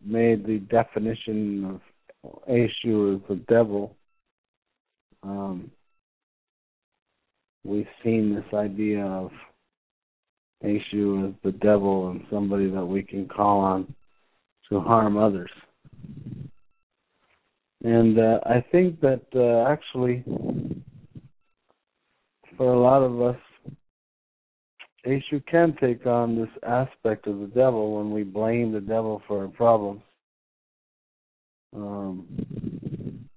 made 0.04 0.46
the 0.46 0.58
definition 0.70 1.80
of 2.24 2.32
Eshu 2.48 3.16
as 3.16 3.22
the 3.28 3.40
devil, 3.48 3.96
um, 5.22 5.70
we've 7.64 7.86
seen 8.04 8.34
this 8.34 8.54
idea 8.54 9.04
of 9.04 9.30
Eshu 10.64 11.28
is 11.28 11.34
the 11.44 11.52
devil 11.52 12.10
and 12.10 12.24
somebody 12.30 12.70
that 12.70 12.84
we 12.84 13.02
can 13.02 13.28
call 13.28 13.60
on 13.60 13.94
to 14.68 14.80
harm 14.80 15.16
others. 15.16 15.50
And 17.84 18.18
uh, 18.18 18.40
I 18.44 18.64
think 18.72 19.00
that 19.00 19.22
uh, 19.34 19.70
actually, 19.70 20.24
for 22.56 22.72
a 22.72 22.80
lot 22.80 23.02
of 23.02 23.20
us, 23.20 23.36
Eshu 25.06 25.44
can 25.46 25.76
take 25.80 26.06
on 26.06 26.36
this 26.36 26.48
aspect 26.66 27.28
of 27.28 27.38
the 27.38 27.46
devil 27.46 27.98
when 27.98 28.10
we 28.10 28.24
blame 28.24 28.72
the 28.72 28.80
devil 28.80 29.22
for 29.28 29.42
our 29.42 29.48
problems. 29.48 30.02
Um, 31.76 33.28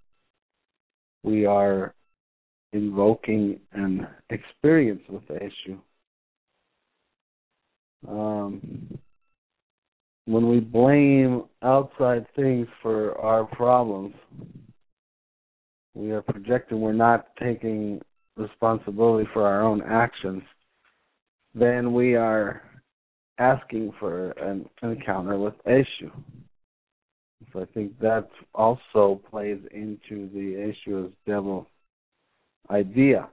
we 1.24 1.46
are 1.46 1.94
invoking 2.74 3.60
an 3.74 4.08
experience 4.30 5.02
with 5.10 5.28
the 5.28 5.36
Eshu 5.36 5.78
um, 8.08 8.98
when 10.26 10.48
we 10.48 10.60
blame 10.60 11.44
outside 11.64 12.26
things 12.36 12.68
for 12.82 13.18
our 13.20 13.46
problems, 13.46 14.14
we 15.96 16.12
are 16.12 16.22
projecting 16.22 16.80
we're 16.80 16.94
not 16.94 17.28
taking 17.38 18.02
responsibility 18.38 19.28
for 19.34 19.46
our 19.46 19.62
own 19.62 19.82
actions, 19.82 20.44
then 21.54 21.94
we 21.94 22.16
are 22.16 22.62
asking 23.38 23.92
for 24.00 24.32
an 24.32 24.70
encounter 24.84 25.38
with 25.38 25.56
Eshu. 25.68 26.12
So 27.52 27.62
I 27.62 27.66
think 27.74 27.98
that 28.00 28.30
also 28.54 29.22
plays 29.30 29.60
into 29.72 30.30
the 30.34 30.74
as 30.96 31.12
devil 31.26 31.68
idea. 32.70 33.30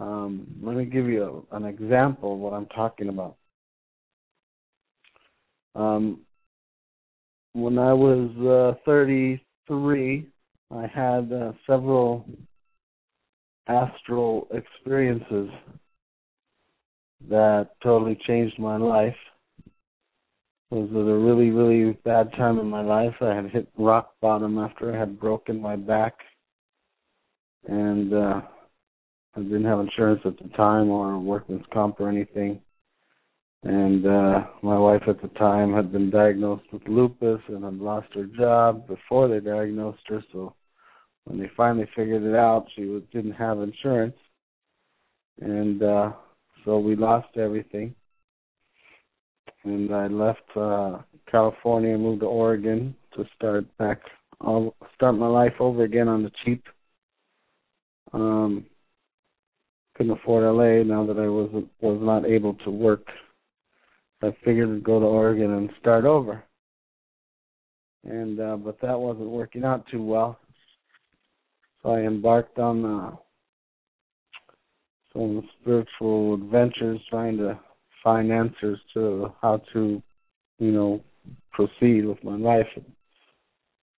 Um, 0.00 0.46
let 0.62 0.76
me 0.76 0.84
give 0.84 1.06
you 1.06 1.44
a, 1.52 1.56
an 1.56 1.64
example 1.64 2.34
of 2.34 2.38
what 2.38 2.52
I'm 2.52 2.66
talking 2.66 3.08
about. 3.08 3.36
Um, 5.78 6.22
when 7.52 7.78
I 7.78 7.92
was 7.92 8.76
uh, 8.76 8.80
33, 8.84 10.26
I 10.72 10.86
had 10.92 11.32
uh, 11.32 11.52
several 11.68 12.26
astral 13.68 14.48
experiences 14.50 15.48
that 17.30 17.70
totally 17.80 18.18
changed 18.26 18.58
my 18.58 18.76
life. 18.76 19.14
It 20.70 20.74
was 20.74 20.90
at 20.90 20.96
a 20.96 21.16
really, 21.16 21.50
really 21.50 21.92
bad 22.04 22.32
time 22.32 22.58
in 22.58 22.66
my 22.66 22.82
life. 22.82 23.14
I 23.20 23.34
had 23.34 23.50
hit 23.50 23.68
rock 23.78 24.14
bottom 24.20 24.58
after 24.58 24.92
I 24.92 24.98
had 24.98 25.20
broken 25.20 25.60
my 25.60 25.76
back, 25.76 26.14
and 27.68 28.12
uh, 28.12 28.40
I 29.36 29.40
didn't 29.40 29.64
have 29.64 29.78
insurance 29.78 30.22
at 30.24 30.38
the 30.38 30.48
time 30.56 30.90
or 30.90 31.18
workman's 31.20 31.64
comp 31.72 32.00
or 32.00 32.08
anything. 32.08 32.60
And 33.64 34.06
uh 34.06 34.46
my 34.62 34.78
wife 34.78 35.02
at 35.08 35.20
the 35.20 35.28
time 35.28 35.72
had 35.74 35.92
been 35.92 36.10
diagnosed 36.10 36.64
with 36.72 36.86
lupus 36.86 37.40
and 37.48 37.64
had 37.64 37.74
lost 37.74 38.08
her 38.14 38.26
job 38.26 38.86
before 38.86 39.28
they 39.28 39.40
diagnosed 39.40 40.02
her. 40.06 40.22
So 40.32 40.54
when 41.24 41.40
they 41.40 41.50
finally 41.56 41.88
figured 41.96 42.22
it 42.22 42.34
out, 42.36 42.66
she 42.74 42.84
was, 42.84 43.02
didn't 43.12 43.32
have 43.32 43.60
insurance, 43.60 44.16
and 45.40 45.82
uh 45.82 46.12
so 46.64 46.78
we 46.78 46.94
lost 46.94 47.36
everything. 47.36 47.94
And 49.64 49.92
I 49.92 50.06
left 50.06 50.56
uh 50.56 50.98
California 51.30 51.94
and 51.94 52.02
moved 52.02 52.20
to 52.20 52.26
Oregon 52.26 52.94
to 53.16 53.24
start 53.36 53.64
back, 53.78 54.00
I'll 54.40 54.74
start 54.94 55.16
my 55.16 55.26
life 55.26 55.54
over 55.60 55.82
again 55.82 56.08
on 56.08 56.22
the 56.22 56.30
cheap. 56.44 56.64
Um, 58.12 58.64
couldn't 59.96 60.12
afford 60.12 60.44
LA 60.44 60.84
now 60.84 61.04
that 61.06 61.18
I 61.18 61.26
was 61.26 61.64
was 61.80 61.98
not 62.00 62.24
able 62.24 62.54
to 62.64 62.70
work. 62.70 63.06
I 64.22 64.36
figured 64.44 64.68
to 64.68 64.80
go 64.80 64.98
to 64.98 65.06
Oregon 65.06 65.52
and 65.52 65.70
start 65.80 66.04
over. 66.04 66.42
And 68.04 68.40
uh 68.40 68.56
but 68.56 68.80
that 68.80 68.98
wasn't 68.98 69.28
working 69.28 69.64
out 69.64 69.84
too 69.90 70.02
well. 70.02 70.38
So 71.82 71.90
I 71.90 72.00
embarked 72.00 72.58
on 72.58 72.84
uh 72.84 73.16
some 75.12 75.48
spiritual 75.60 76.34
adventures 76.34 77.00
trying 77.10 77.36
to 77.38 77.58
find 78.02 78.32
answers 78.32 78.78
to 78.94 79.32
how 79.40 79.60
to, 79.72 80.02
you 80.58 80.70
know, 80.72 81.02
proceed 81.52 82.06
with 82.06 82.22
my 82.24 82.36
life. 82.36 82.68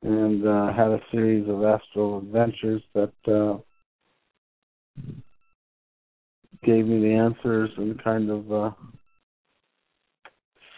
And 0.03 0.47
uh 0.47 0.73
had 0.73 0.89
a 0.89 1.01
series 1.11 1.49
of 1.49 1.63
astral 1.65 2.19
adventures 2.19 2.83
that 2.95 3.13
uh 3.27 3.59
gave 6.63 6.87
me 6.87 7.01
the 7.01 7.15
answers 7.15 7.71
and 7.79 8.03
kind 8.03 8.31
of 8.31 8.53
uh 8.53 8.71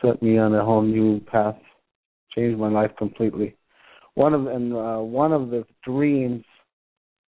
set 0.02 0.22
me 0.22 0.38
on 0.38 0.54
a 0.54 0.64
whole 0.64 0.82
new 0.82 1.20
path, 1.20 1.56
changed 2.34 2.58
my 2.58 2.68
life 2.68 2.90
completely. 2.98 3.56
One 4.14 4.34
of 4.34 4.46
and 4.46 4.74
uh, 4.74 4.98
one 4.98 5.32
of 5.32 5.50
the 5.50 5.64
dreams, 5.84 6.44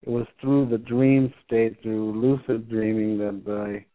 it 0.01 0.09
was 0.09 0.25
through 0.41 0.69
the 0.69 0.77
dream 0.77 1.33
state, 1.45 1.81
through 1.81 2.19
lucid 2.19 2.69
dreaming, 2.69 3.17
that 3.19 3.43
I 3.47 3.85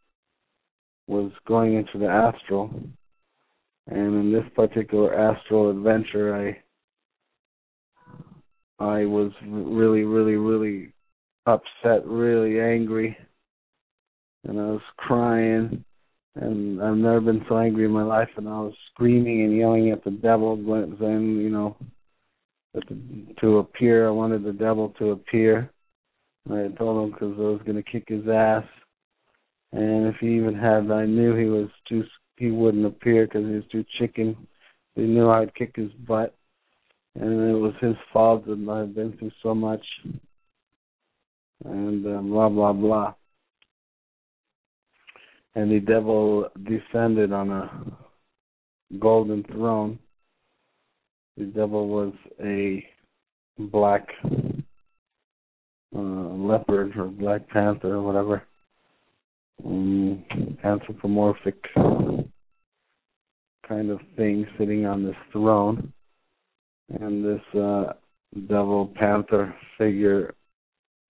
was 1.11 1.33
going 1.47 1.75
into 1.75 1.99
the 1.99 2.07
astral. 2.07 2.71
And 3.89 4.15
in 4.15 4.33
this 4.33 4.45
particular 4.55 5.15
astral 5.19 5.71
adventure, 5.71 6.35
I 6.37 6.59
I 8.81 9.07
was 9.07 9.33
really, 9.45 10.03
really, 10.03 10.37
really 10.37 10.93
upset, 11.47 12.07
really 12.07 12.61
angry, 12.61 13.17
and 14.45 14.61
I 14.61 14.67
was 14.67 14.83
crying 14.99 15.85
and 16.41 16.81
I've 16.81 16.97
never 16.97 17.21
been 17.21 17.45
so 17.49 17.59
angry 17.59 17.85
in 17.85 17.91
my 17.91 18.05
life. 18.05 18.29
And 18.37 18.49
I 18.49 18.61
was 18.61 18.75
screaming 18.93 19.43
and 19.43 19.57
yelling 19.57 19.91
at 19.91 20.05
the 20.05 20.11
devil, 20.11 20.57
saying, 21.01 21.37
you 21.37 21.51
know, 21.51 21.77
to 23.41 23.59
appear. 23.59 24.07
I 24.07 24.11
wanted 24.11 24.45
the 24.45 24.53
devil 24.53 24.95
to 24.99 25.11
appear. 25.11 25.71
And 26.49 26.75
I 26.75 26.77
told 26.77 27.05
him 27.05 27.13
because 27.13 27.35
I 27.39 27.43
was 27.43 27.61
going 27.65 27.83
to 27.83 27.91
kick 27.91 28.05
his 28.09 28.29
ass. 28.29 28.65
And 29.73 30.07
if 30.07 30.17
he 30.21 30.37
even 30.37 30.55
had, 30.55 30.91
I 30.91 31.07
knew 31.07 31.35
he 31.35 31.47
was 31.47 31.69
too. 31.89 32.05
He 32.37 32.51
wouldn't 32.51 32.87
appear 32.87 33.27
because 33.27 33.45
he 33.45 33.55
was 33.55 33.65
too 33.71 33.85
chicken. 33.99 34.37
He 34.95 35.03
knew 35.03 35.29
I'd 35.29 35.55
kick 35.55 35.73
his 35.75 35.91
butt, 36.07 36.35
and 37.17 37.33
it 37.51 37.55
was 37.55 37.75
his 37.81 37.97
fault 38.13 38.47
that 38.47 38.53
I've 38.53 38.95
been 38.95 39.15
through 39.19 39.33
so 39.43 39.55
much. 39.55 39.85
And 41.65 42.07
um, 42.07 42.31
blah 42.31 42.49
blah 42.49 42.73
blah 42.73 43.15
and 45.55 45.71
the 45.71 45.81
devil 45.81 46.49
descended 46.65 47.33
on 47.33 47.51
a 47.51 47.71
golden 48.99 49.45
throne. 49.45 49.99
The 51.37 51.47
devil 51.47 51.89
was 51.89 52.13
a 52.43 52.85
black 53.59 54.07
uh, 55.95 55.99
leopard 55.99 56.97
or 56.97 57.07
black 57.07 57.49
panther 57.49 57.95
or 57.95 58.03
whatever, 58.03 58.43
um, 59.65 60.25
anthropomorphic 60.65 61.57
kind 63.69 63.91
of 63.91 64.01
thing 64.17 64.47
sitting 64.59 64.87
on 64.87 65.05
this 65.05 65.17
throne. 65.33 65.93
And 67.01 67.25
this 67.25 67.61
uh, 67.61 67.93
devil 68.49 68.93
panther 68.97 69.55
figure 69.77 70.35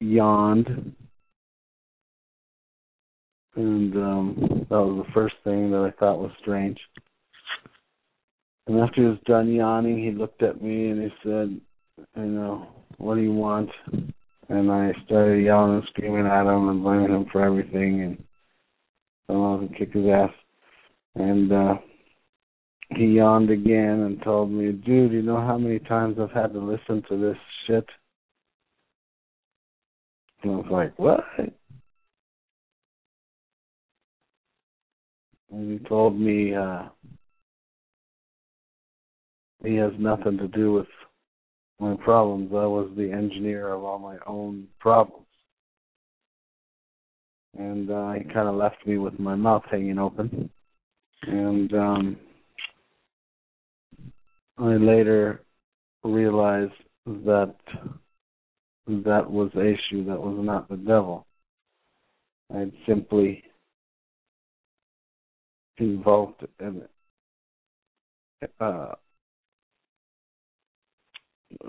yawned 0.01 0.95
and 3.59 3.97
um 3.97 4.67
that 4.71 4.79
was 4.79 5.05
the 5.05 5.13
first 5.13 5.35
thing 5.43 5.71
that 5.71 5.81
I 5.81 5.91
thought 5.99 6.21
was 6.21 6.31
strange. 6.41 6.79
And 8.67 8.79
after 8.81 9.03
he 9.03 9.09
was 9.09 9.19
done 9.27 9.53
yawning, 9.53 9.99
he 9.99 10.11
looked 10.13 10.43
at 10.43 10.63
me 10.63 10.91
and 10.91 11.03
he 11.03 11.09
said, 11.23 11.61
"You 12.17 12.23
know, 12.23 12.69
what 12.99 13.17
do 13.17 13.23
you 13.23 13.33
want?" 13.33 13.71
And 14.49 14.71
I 14.71 14.93
started 15.05 15.45
yelling 15.45 15.77
and 15.77 15.85
screaming 15.89 16.27
at 16.27 16.47
him 16.47 16.69
and 16.69 16.83
blaming 16.83 17.11
him 17.11 17.27
for 17.33 17.43
everything, 17.43 18.03
and 18.03 18.25
I 19.29 19.33
wanted 19.33 19.71
to 19.71 19.75
kick 19.75 19.93
his 19.93 20.07
ass. 20.07 20.31
And 21.15 21.53
uh 21.53 21.75
he 22.91 23.05
yawned 23.07 23.51
again 23.51 24.01
and 24.01 24.23
told 24.23 24.51
me, 24.51 24.73
"Dude, 24.73 25.13
you 25.13 25.23
know 25.23 25.41
how 25.41 25.59
many 25.59 25.79
times 25.81 26.19
I've 26.19 26.31
had 26.31 26.53
to 26.53 26.61
listen 26.61 27.03
to 27.09 27.17
this 27.19 27.39
shit?" 27.67 27.87
And 30.43 30.53
I 30.53 30.57
was 30.57 30.71
like, 30.71 30.99
"What?" 30.99 31.25
And 35.51 35.81
he 35.81 35.89
told 35.89 36.19
me 36.19 36.55
uh 36.55 36.85
he 39.65 39.75
has 39.75 39.93
nothing 39.99 40.39
to 40.39 40.49
do 40.49 40.73
with 40.73 40.87
my 41.81 41.97
problems. 42.05 42.51
I 42.53 42.67
was 42.67 42.91
the 42.97 43.11
engineer 43.11 43.73
of 43.73 43.83
all 43.83 43.99
my 43.99 44.17
own 44.27 44.69
problems. 44.79 45.27
And 47.57 47.91
uh, 47.91 48.13
he 48.13 48.25
kind 48.25 48.49
of 48.49 48.55
left 48.55 48.87
me 48.87 48.99
with 48.99 49.19
my 49.19 49.35
mouth 49.35 49.65
hanging 49.71 49.99
open. 49.99 50.51
And 51.23 51.73
um 51.75 52.17
I 54.59 54.77
later 54.77 55.43
realized 56.03 56.73
that 57.07 57.55
that 58.87 59.31
was 59.31 59.51
Eshu, 59.55 60.07
that 60.07 60.21
was 60.21 60.37
not 60.41 60.69
the 60.69 60.77
devil. 60.77 61.27
I'd 62.55 62.73
simply 62.87 63.45
involved 65.79 66.47
in 66.61 66.83
uh, 68.61 68.95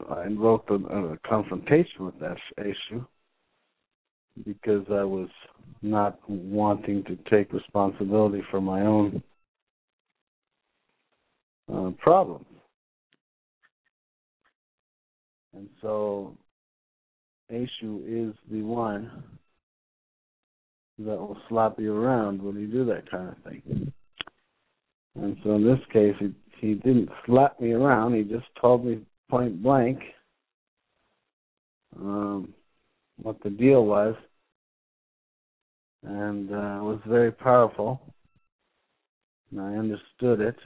I 0.09 0.25
invoked 0.25 0.69
a, 0.71 1.17
confrontation 1.27 2.05
with 2.05 2.19
that 2.19 2.37
issue 2.57 3.03
because 4.45 4.85
I 4.89 5.03
was 5.03 5.29
not 5.81 6.19
wanting 6.29 7.03
to 7.05 7.17
take 7.29 7.51
responsibility 7.53 8.43
for 8.51 8.61
my 8.61 8.81
own 8.81 9.23
uh, 11.73 11.91
problems. 11.97 12.45
And 15.53 15.69
so 15.81 16.37
Eshu 17.51 18.03
is 18.05 18.35
the 18.51 18.61
one 18.61 19.11
that 20.99 21.17
will 21.17 21.37
slap 21.47 21.79
you 21.79 21.95
around 21.95 22.41
when 22.41 22.55
you 22.55 22.67
do 22.67 22.85
that 22.85 23.09
kind 23.09 23.29
of 23.29 23.37
thing. 23.43 23.93
And 25.15 25.37
so 25.43 25.55
in 25.55 25.65
this 25.65 25.79
case, 25.91 26.15
he 26.19 26.33
he 26.59 26.73
didn't 26.75 27.09
slap 27.25 27.59
me 27.59 27.71
around. 27.71 28.15
He 28.15 28.23
just 28.23 28.47
told 28.59 28.85
me 28.85 28.99
point 29.29 29.63
blank 29.63 29.99
um, 31.95 32.53
what 33.21 33.41
the 33.43 33.49
deal 33.49 33.85
was, 33.85 34.15
and 36.03 36.51
uh, 36.51 36.79
it 36.79 36.83
was 36.83 36.99
very 37.07 37.31
powerful. 37.31 38.01
And 39.51 39.61
I 39.61 39.75
understood 39.75 40.41
it, 40.41 40.57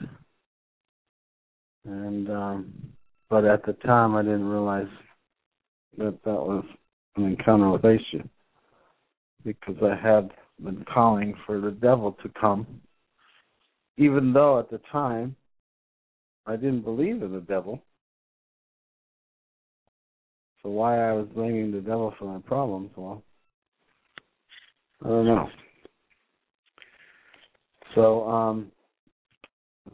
and 1.84 2.28
um, 2.28 2.72
but 3.30 3.44
at 3.44 3.64
the 3.64 3.72
time 3.74 4.14
I 4.14 4.22
didn't 4.22 4.48
realize 4.48 4.88
that 5.96 6.22
that 6.24 6.34
was 6.34 6.64
an 7.16 7.24
encounter 7.24 7.70
with 7.70 7.82
Eshu 7.82 8.28
because 9.44 9.76
I 9.82 9.94
had 9.94 10.30
been 10.62 10.84
calling 10.92 11.34
for 11.46 11.60
the 11.60 11.70
devil 11.70 12.16
to 12.22 12.28
come, 12.40 12.66
even 13.96 14.32
though 14.32 14.58
at 14.58 14.70
the 14.70 14.80
time 14.90 15.36
I 16.46 16.56
didn't 16.56 16.82
believe 16.82 17.22
in 17.22 17.32
the 17.32 17.40
devil. 17.40 17.82
So 20.62 20.70
why 20.70 20.98
I 20.98 21.12
was 21.12 21.26
blaming 21.34 21.72
the 21.72 21.80
devil 21.80 22.14
for 22.18 22.24
my 22.24 22.40
problems, 22.40 22.90
well, 22.96 23.22
I 25.04 25.08
don't 25.08 25.26
know. 25.26 25.48
So 27.94 28.28
um, 28.28 28.72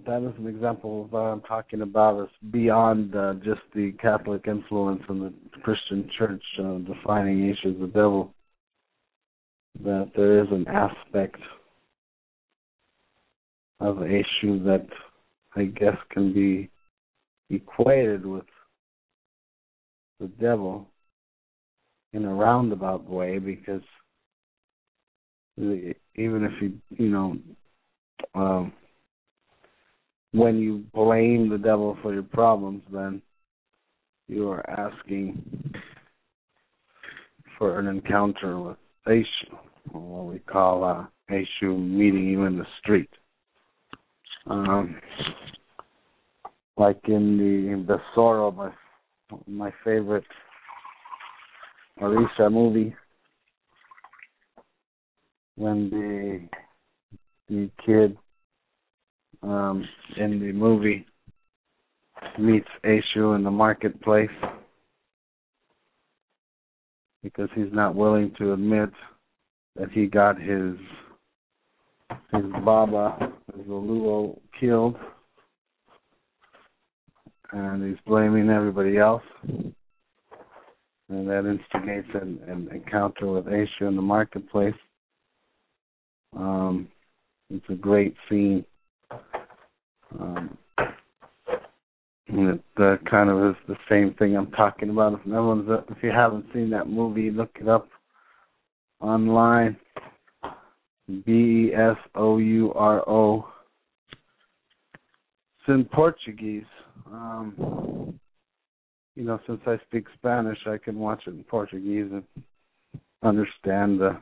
that 0.07 0.23
is 0.23 0.33
an 0.39 0.47
example 0.47 1.05
of 1.05 1.13
what 1.13 1.21
I'm 1.21 1.41
talking 1.43 1.83
about 1.83 2.23
is 2.23 2.31
beyond 2.51 3.15
uh, 3.15 3.35
just 3.45 3.61
the 3.75 3.93
Catholic 4.01 4.47
influence 4.47 5.03
in 5.09 5.21
the 5.21 5.33
Christian 5.63 6.09
church 6.17 6.43
uh, 6.59 6.79
defining 6.79 7.39
Eshu 7.39 7.75
as 7.75 7.81
the 7.81 7.91
devil. 7.93 8.33
That 9.85 10.11
there 10.17 10.43
is 10.43 10.49
an 10.51 10.67
aspect 10.69 11.41
of 13.81 13.97
Eshu 13.97 14.63
that 14.65 14.87
I 15.57 15.65
guess 15.65 15.97
can 16.11 16.33
be 16.33 16.71
equated 17.49 18.25
with 18.25 18.45
the 20.21 20.29
devil 20.41 20.87
in 22.13 22.25
a 22.25 22.35
roundabout 22.35 23.09
way 23.09 23.39
because 23.39 23.83
even 25.59 25.95
if 26.17 26.53
you 26.61 26.73
you 26.91 27.09
know 27.09 27.37
um, 28.35 28.73
when 30.33 30.59
you 30.59 30.85
blame 30.95 31.49
the 31.49 31.59
devil 31.59 31.97
for 32.03 32.13
your 32.13 32.23
problems 32.23 32.83
then 32.93 33.21
you 34.29 34.49
are 34.49 34.69
asking 34.71 35.43
for 37.59 37.79
an 37.79 37.87
encounter 37.87 38.59
with 38.61 38.77
or 39.93 40.01
what 40.01 40.33
we 40.33 40.39
call 40.41 40.85
uh, 40.85 41.05
Eshu 41.31 41.79
meeting 41.79 42.27
you 42.27 42.45
in 42.45 42.57
the 42.57 42.67
street. 42.81 43.11
Um, 44.51 44.97
like 46.77 46.99
in 47.07 47.39
the 47.39 47.73
in 47.73 47.87
the 47.87 47.99
Besouro, 48.17 48.51
my 48.51 48.71
my 49.47 49.73
favorite 49.85 50.25
Orisha 52.03 52.51
movie, 52.51 52.97
when 55.55 55.89
the 55.91 56.49
the 57.49 57.71
kid 57.87 58.17
um, 59.45 59.87
in 60.17 60.41
the 60.41 60.51
movie 60.51 61.07
meets 62.37 62.69
Eshu 62.85 63.37
in 63.37 63.45
the 63.45 63.51
marketplace 63.53 64.29
because 67.23 67.49
he's 67.55 67.73
not 67.73 67.95
willing 67.95 68.33
to 68.39 68.53
admit 68.53 68.91
that 69.77 69.93
he 69.93 70.07
got 70.07 70.41
his 70.41 70.75
his 72.33 72.45
Baba, 72.65 73.33
his 73.57 73.67
Luo, 73.67 74.39
killed 74.59 74.97
and 77.53 77.89
he's 77.89 78.01
blaming 78.07 78.49
everybody 78.49 78.99
else. 78.99 79.23
And 79.43 79.75
that 81.29 81.45
instigates 81.45 82.09
an, 82.15 82.39
an 82.47 82.69
encounter 82.73 83.27
with 83.27 83.47
Eshu 83.47 83.89
in 83.89 83.97
the 83.97 84.03
marketplace. 84.03 84.75
Um, 86.37 86.89
it's 87.51 87.65
a 87.69 87.75
great 87.75 88.15
scene. 88.29 88.65
Um, 90.19 90.57
it 92.29 92.63
uh, 92.77 92.97
kind 93.11 93.29
of 93.29 93.51
is 93.51 93.57
the 93.67 93.77
same 93.89 94.15
thing 94.15 94.37
I'm 94.37 94.53
talking 94.53 94.91
about. 94.91 95.15
If 95.15 95.27
no 95.27 95.49
one's, 95.49 95.69
if 95.89 96.01
you 96.03 96.11
haven't 96.11 96.47
seen 96.55 96.71
that 96.71 96.89
movie, 96.89 97.31
look 97.31 97.51
it 97.61 97.69
up 97.69 97.89
online. 99.01 99.77
B 101.19 101.33
E 101.71 101.75
S 101.75 101.97
O 102.15 102.39
U 102.39 102.73
R 102.75 103.09
O. 103.09 103.49
It's 105.59 105.69
in 105.69 105.85
Portuguese. 105.85 106.65
Um, 107.07 108.19
you 109.17 109.25
know, 109.25 109.41
since 109.47 109.61
I 109.67 109.79
speak 109.87 110.07
Spanish, 110.17 110.59
I 110.67 110.79
can 110.79 110.99
watch 110.99 111.23
it 111.27 111.31
in 111.31 111.45
Portuguese 111.45 112.11
and 112.11 112.23
understand 113.23 114.03
uh, 114.03 114.13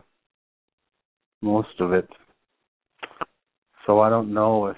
most 1.42 1.80
of 1.80 1.92
it. 1.92 2.08
So 3.86 4.00
I 4.00 4.10
don't 4.10 4.34
know 4.34 4.66
if 4.66 4.76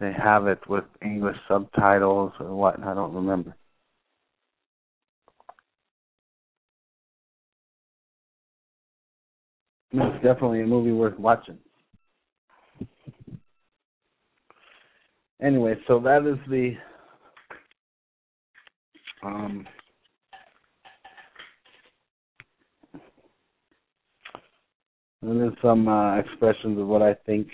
they 0.00 0.12
have 0.12 0.46
it 0.46 0.60
with 0.68 0.84
English 1.02 1.36
subtitles 1.48 2.32
or 2.40 2.54
what. 2.54 2.82
I 2.82 2.94
don't 2.94 3.14
remember. 3.14 3.56
It's 9.96 10.24
definitely 10.24 10.60
a 10.62 10.66
movie 10.66 10.90
worth 10.90 11.16
watching. 11.20 11.56
anyway, 15.40 15.74
so 15.86 16.00
that 16.00 16.26
is 16.26 16.38
the 16.50 16.72
um, 19.22 19.64
and 25.22 25.40
then 25.40 25.56
some 25.62 25.86
uh, 25.86 26.18
expressions 26.18 26.76
of 26.80 26.88
what 26.88 27.02
I 27.02 27.14
think 27.24 27.46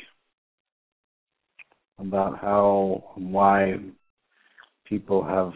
about 1.99 2.39
how 2.39 3.05
why 3.17 3.75
people 4.87 5.23
have 5.23 5.53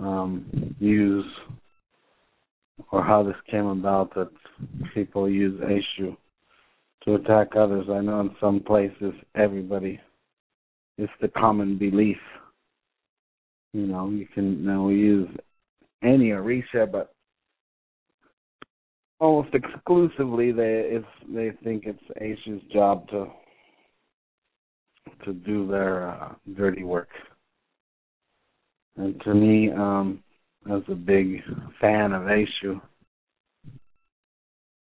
um, 0.00 0.74
or 2.92 3.02
how 3.02 3.22
this 3.22 3.36
came 3.50 3.66
about 3.66 4.14
that 4.14 4.30
people 4.94 5.28
use 5.28 5.60
Eshu 5.60 6.16
to 7.04 7.14
attack 7.14 7.56
others. 7.56 7.86
I 7.90 8.00
know 8.00 8.20
in 8.20 8.36
some 8.40 8.60
places 8.60 9.12
everybody 9.34 10.00
it's 10.98 11.12
the 11.20 11.28
common 11.28 11.78
belief. 11.78 12.18
You 13.72 13.86
know, 13.86 14.08
you 14.10 14.26
can 14.26 14.64
now 14.64 14.88
use 14.88 15.28
any 16.02 16.30
Orisha, 16.30 16.90
but 16.90 17.12
almost 19.18 19.54
exclusively 19.54 20.52
they 20.52 20.88
it's 20.90 21.06
they 21.28 21.50
think 21.64 21.84
it's 21.86 22.02
Eshu's 22.20 22.62
job 22.72 23.08
to 23.08 23.26
to 25.24 25.32
do 25.32 25.66
their 25.66 26.08
uh, 26.08 26.34
dirty 26.56 26.84
work. 26.84 27.08
And 28.96 29.20
to 29.22 29.34
me, 29.34 29.70
um, 29.70 30.22
as 30.70 30.82
a 30.88 30.94
big 30.94 31.42
fan 31.80 32.12
of 32.12 32.22
Eshu, 32.22 32.80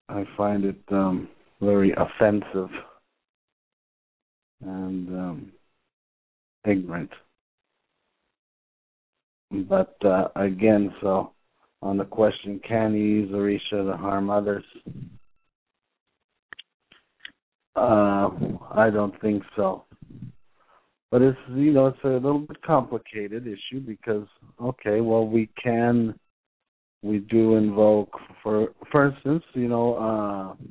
I 0.10 0.24
find 0.36 0.66
it 0.66 0.82
um, 0.92 1.28
very 1.62 1.94
offensive 1.94 2.70
and 4.62 5.10
um, 5.10 5.52
ignorant. 6.66 7.12
But 9.52 9.96
uh, 10.04 10.30
again, 10.36 10.94
so 11.02 11.32
on 11.82 11.98
the 11.98 12.06
question, 12.06 12.60
can 12.68 12.94
you 12.94 13.04
use 13.04 13.32
Orisha 13.32 13.92
to 13.92 13.98
harm 13.98 14.30
others? 14.30 14.64
Uh, 17.76 18.30
I 18.72 18.90
don't 18.92 19.20
think 19.22 19.44
so. 19.56 19.84
But 21.12 21.22
it's 21.22 21.38
you 21.50 21.72
know 21.72 21.88
it's 21.88 22.04
a 22.04 22.08
little 22.08 22.40
bit 22.40 22.62
complicated 22.64 23.48
issue 23.48 23.80
because 23.80 24.28
okay, 24.62 25.02
well 25.02 25.28
we 25.28 25.50
can 25.62 26.14
we 27.04 27.20
do 27.20 27.56
invoke 27.56 28.12
for 28.42 28.70
for 28.92 29.10
instance, 29.10 29.44
you 29.54 29.68
know, 29.68 29.96
uh 29.96 30.64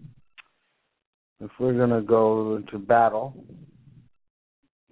if 1.40 1.50
we're 1.58 1.86
to 1.86 2.00
go 2.00 2.56
into 2.56 2.78
battle, 2.78 3.34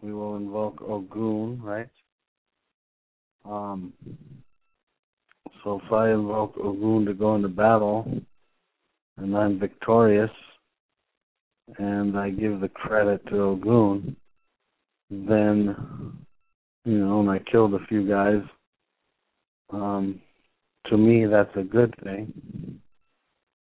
we 0.02 0.12
will 0.12 0.36
invoke 0.36 0.82
Ogun, 0.82 1.62
right? 1.62 1.88
Um, 3.44 3.92
so 5.62 5.80
if 5.84 5.92
I 5.92 6.10
invoke 6.10 6.56
Ogun 6.58 7.06
to 7.06 7.14
go 7.14 7.36
into 7.36 7.48
battle, 7.48 8.06
and 9.16 9.36
I'm 9.36 9.58
victorious, 9.58 10.30
and 11.78 12.18
I 12.18 12.30
give 12.30 12.60
the 12.60 12.68
credit 12.68 13.24
to 13.28 13.40
Ogun, 13.40 14.16
then, 15.12 15.76
you 16.84 16.98
know, 16.98 17.20
and 17.20 17.30
I 17.30 17.38
killed 17.50 17.74
a 17.74 17.86
few 17.86 18.08
guys, 18.08 18.42
um, 19.70 20.20
to 20.86 20.96
me 20.96 21.26
that's 21.26 21.54
a 21.56 21.62
good 21.62 21.94
thing, 22.02 22.80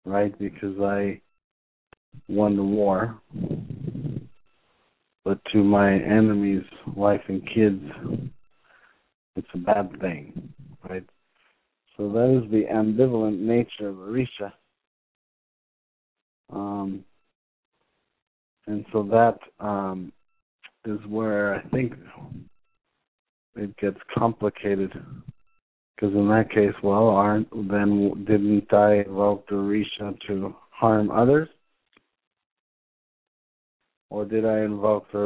right? 0.06 0.36
Because 0.38 0.78
I 0.80 1.20
won 2.28 2.56
the 2.56 2.62
war. 2.62 3.20
but 5.24 5.38
to 5.52 5.62
my 5.62 5.92
enemy's 5.92 6.64
wife 6.96 7.22
and 7.28 7.46
kids, 7.54 7.82
it's 9.36 9.48
a 9.54 9.58
bad 9.58 10.00
thing, 10.00 10.52
right? 10.88 11.04
So 11.96 12.10
that 12.12 12.42
is 12.42 12.50
the 12.50 12.64
ambivalent 12.72 13.38
nature 13.38 13.88
of 13.88 13.96
Orisha. 13.96 14.52
Um, 16.50 17.04
and 18.66 18.84
so 18.92 19.02
that 19.04 19.38
um, 19.64 20.12
is 20.86 20.98
where 21.08 21.54
I 21.54 21.62
think 21.68 21.94
it 23.56 23.76
gets 23.76 23.98
complicated. 24.16 24.92
Because 25.94 26.14
in 26.14 26.28
that 26.28 26.50
case, 26.50 26.74
well, 26.82 27.08
aren't 27.08 27.50
then 27.68 28.24
didn't 28.26 28.72
I 28.72 29.02
invoke 29.06 29.48
the 29.48 29.56
to 30.26 30.54
harm 30.70 31.10
others? 31.10 31.48
Or 34.10 34.24
did 34.24 34.44
I 34.44 34.60
invoke 34.60 35.10
the 35.12 35.18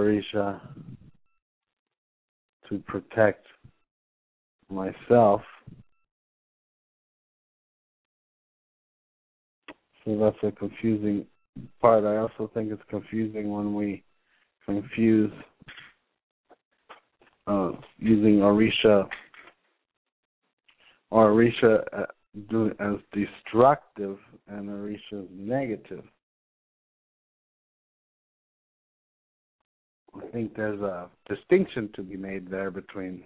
to 2.68 2.78
protect 2.86 3.46
myself? 4.68 5.40
So 10.04 10.16
that's 10.18 10.36
a 10.42 10.52
confusing 10.52 11.26
part. 11.80 12.04
I 12.04 12.18
also 12.18 12.50
think 12.54 12.70
it's 12.70 12.82
confusing 12.88 13.50
when 13.50 13.74
we 13.74 14.04
confuse 14.66 15.32
uh, 17.46 17.72
using 17.98 18.38
Orisha 18.40 19.08
or 21.10 21.30
Orisha 21.30 21.84
uh, 21.92 22.04
as 22.80 22.96
destructive 23.12 24.18
and 24.48 24.68
Orisha 24.68 25.22
as 25.22 25.28
negative. 25.30 26.04
I 30.16 30.26
think 30.32 30.56
there's 30.56 30.80
a 30.80 31.08
distinction 31.28 31.90
to 31.94 32.02
be 32.02 32.16
made 32.16 32.50
there 32.50 32.70
between 32.70 33.22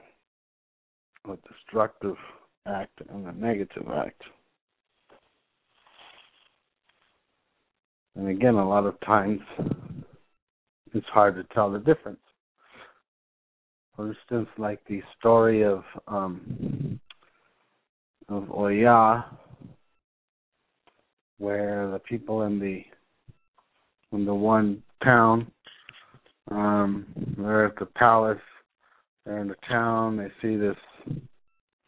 a 1.25 1.37
destructive 1.49 2.17
act 2.67 3.01
and 3.09 3.27
a 3.27 3.33
negative 3.33 3.87
act. 3.95 4.23
And 8.17 8.29
again, 8.29 8.55
a 8.55 8.69
lot 8.69 8.87
of 8.87 9.01
times 9.01 9.41
it's 10.95 11.07
hard 11.09 11.37
to 11.37 11.45
tell 11.55 11.71
the 11.71 11.79
difference. 11.79 12.19
For 13.97 14.09
instance, 14.09 14.49
like 14.59 14.81
the 14.89 15.03
story 15.19 15.63
of 15.63 15.83
um, 16.09 16.99
of 18.29 18.51
Oya, 18.51 19.27
where 21.39 21.91
the 21.91 21.99
people 21.99 22.43
in 22.43 22.59
the 22.59 22.83
in 24.13 24.25
the 24.25 24.35
one 24.35 24.83
town, 25.05 25.51
um, 26.51 27.07
they're 27.37 27.67
at 27.67 27.79
the 27.79 27.87
palace, 27.87 28.39
they're 29.25 29.41
in 29.41 29.49
the 29.49 29.57
town, 29.69 30.17
they 30.17 30.29
see 30.41 30.57
this 30.57 30.77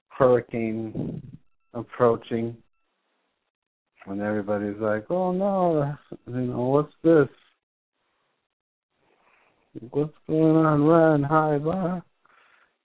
hurricane 0.09 1.23
approaching, 1.75 2.57
and 4.07 4.21
everybody's 4.21 4.81
like, 4.81 5.11
"Oh 5.11 5.33
no, 5.33 5.97
you 6.27 6.41
know 6.41 6.69
what's 6.69 6.95
this? 7.03 7.29
What's 9.91 10.13
going 10.29 10.57
on? 10.57 10.85
Run, 10.85 11.23
hide, 11.23 11.63
blah!" 11.63 12.01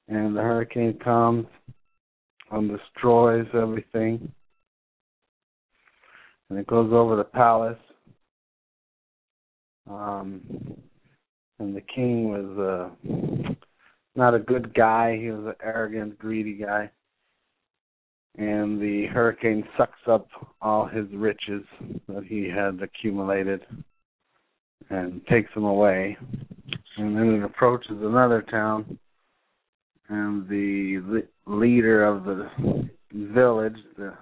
And 0.08 0.36
the 0.36 0.42
hurricane 0.42 0.98
comes 1.04 1.46
and 2.52 2.70
destroys 2.70 3.48
everything, 3.54 4.32
and 6.50 6.60
it 6.60 6.68
goes 6.68 6.92
over 6.94 7.16
the 7.16 7.24
palace. 7.24 7.78
Um, 9.90 10.42
and 11.60 11.76
the 11.76 11.82
king 11.82 12.30
was 12.30 12.92
uh, 13.06 13.54
not 14.16 14.34
a 14.34 14.40
good 14.40 14.74
guy. 14.74 15.18
He 15.18 15.30
was 15.32 15.46
an 15.46 15.56
arrogant, 15.62 16.18
greedy 16.20 16.54
guy 16.54 16.92
and 18.38 18.80
the 18.80 19.08
hurricane 19.08 19.64
sucks 19.78 20.00
up 20.08 20.28
all 20.62 20.86
his 20.86 21.08
riches 21.12 21.64
that 22.08 22.24
he 22.24 22.48
had 22.48 22.80
accumulated 22.82 23.62
and 24.90 25.26
takes 25.28 25.52
them 25.56 25.64
away. 25.64 26.16
And 26.98 27.16
then 27.16 27.36
it 27.36 27.44
approaches 27.44 27.92
another 27.92 28.42
town, 28.42 28.98
and 30.10 30.48
the 30.50 31.24
leader 31.46 32.06
of 32.06 32.24
the 32.24 32.50
village, 33.14 33.78
the 33.98 34.14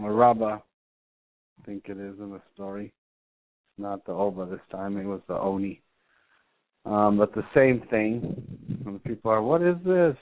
Maraba, 0.00 0.60
I 0.60 1.64
think 1.64 1.84
it 1.86 1.98
is 1.98 2.18
in 2.18 2.30
the 2.30 2.40
story. 2.54 2.86
It's 2.86 3.82
not 3.82 4.04
the 4.04 4.12
Oba 4.12 4.46
this 4.46 4.60
time, 4.70 4.96
it 4.96 5.04
was 5.04 5.20
the 5.28 5.38
Oni. 5.38 5.80
Um, 6.84 7.18
but 7.18 7.32
the 7.34 7.44
same 7.54 7.82
thing. 7.88 8.42
And 8.84 8.96
the 8.96 9.00
people 9.00 9.30
are, 9.30 9.42
what 9.42 9.62
is 9.62 9.76
this? 9.84 10.16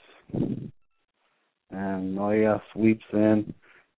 and 1.71 2.19
Oya 2.19 2.61
sweeps 2.73 3.05
in, 3.13 3.53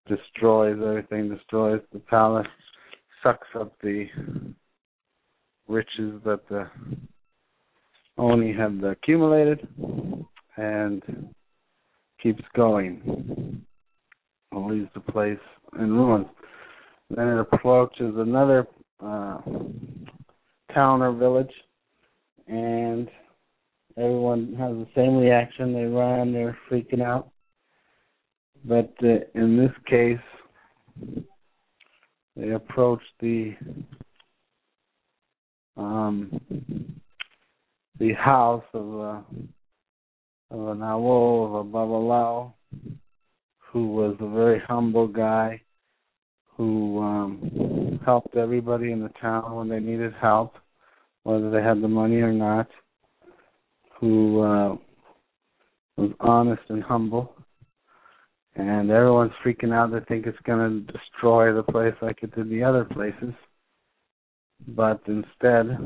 destroys 0.08 0.78
everything, 0.82 1.30
destroys 1.30 1.82
the 1.92 2.00
palace, 2.00 2.48
sucks 3.22 3.48
up 3.60 3.74
the 3.82 4.08
riches 5.74 6.22
that 6.24 6.48
the 6.50 6.70
Oni 8.18 8.54
had 8.54 8.84
accumulated, 8.84 9.68
and 10.58 11.02
keeps 12.22 12.44
going. 12.56 13.66
And 14.52 14.68
leaves 14.68 14.90
the 14.94 15.00
place 15.00 15.40
in 15.80 15.92
ruins. 15.92 16.28
Then 17.10 17.28
it 17.28 17.40
approaches 17.40 18.14
another 18.18 18.68
uh, 19.04 19.40
town 20.74 21.02
or 21.02 21.12
village, 21.12 21.52
and 22.48 23.10
everyone 23.98 24.54
has 24.60 24.74
the 24.74 24.88
same 24.96 25.18
reaction. 25.18 25.74
They 25.74 25.86
run, 25.86 26.34
they're 26.34 26.58
freaking 26.70 27.02
out. 27.02 27.30
But 28.64 28.94
uh, 29.04 29.26
in 29.34 29.58
this 29.58 29.72
case, 29.88 31.18
they 32.36 32.52
approach 32.52 33.02
the 33.20 33.56
um, 35.78 36.42
the 38.00 38.14
house 38.14 38.64
of 38.74 38.94
a 38.94 39.24
of 40.52 40.68
an 40.68 40.80
awo, 40.80 41.48
of 41.48 41.54
a 41.66 41.70
babalao, 41.70 42.54
who 43.72 43.88
was 43.94 44.16
a 44.20 44.30
very 44.30 44.62
humble 44.68 45.08
guy, 45.08 45.60
who 46.56 47.02
um, 47.02 48.00
helped 48.06 48.36
everybody 48.36 48.92
in 48.92 49.02
the 49.02 49.12
town 49.20 49.56
when 49.56 49.68
they 49.68 49.80
needed 49.80 50.14
help, 50.22 50.54
whether 51.24 51.50
they 51.50 51.62
had 51.62 51.82
the 51.82 51.88
money 51.88 52.18
or 52.18 52.32
not, 52.32 52.68
who 54.00 54.42
uh, 54.42 54.76
was 55.98 56.12
honest 56.20 56.62
and 56.70 56.84
humble 56.84 57.34
and 58.56 58.92
everyone's 58.92 59.32
freaking 59.46 59.74
out. 59.74 59.92
They 59.92 60.06
think 60.08 60.26
it's 60.26 60.38
going 60.46 60.86
to 60.86 60.92
destroy 60.92 61.54
the 61.54 61.64
place 61.64 61.96
like 62.02 62.22
it 62.22 62.36
did 62.36 62.50
the 62.50 62.64
other 62.64 62.86
places. 62.86 63.34
But 64.68 65.02
instead, 65.08 65.78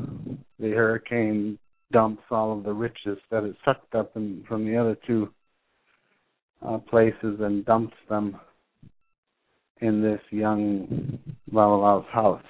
the 0.58 0.70
hurricane 0.70 1.58
dumps 1.92 2.22
all 2.30 2.56
of 2.56 2.64
the 2.64 2.72
riches 2.72 3.18
that 3.30 3.44
it 3.44 3.56
sucked 3.64 3.94
up 3.94 4.16
in, 4.16 4.44
from 4.46 4.64
the 4.64 4.76
other 4.76 4.96
two 5.06 5.30
uh, 6.66 6.78
places 6.78 7.38
and 7.40 7.64
dumps 7.64 7.96
them 8.08 8.38
in 9.80 10.02
this 10.02 10.20
young 10.30 11.18
babalao's 11.52 12.06
house. 12.12 12.42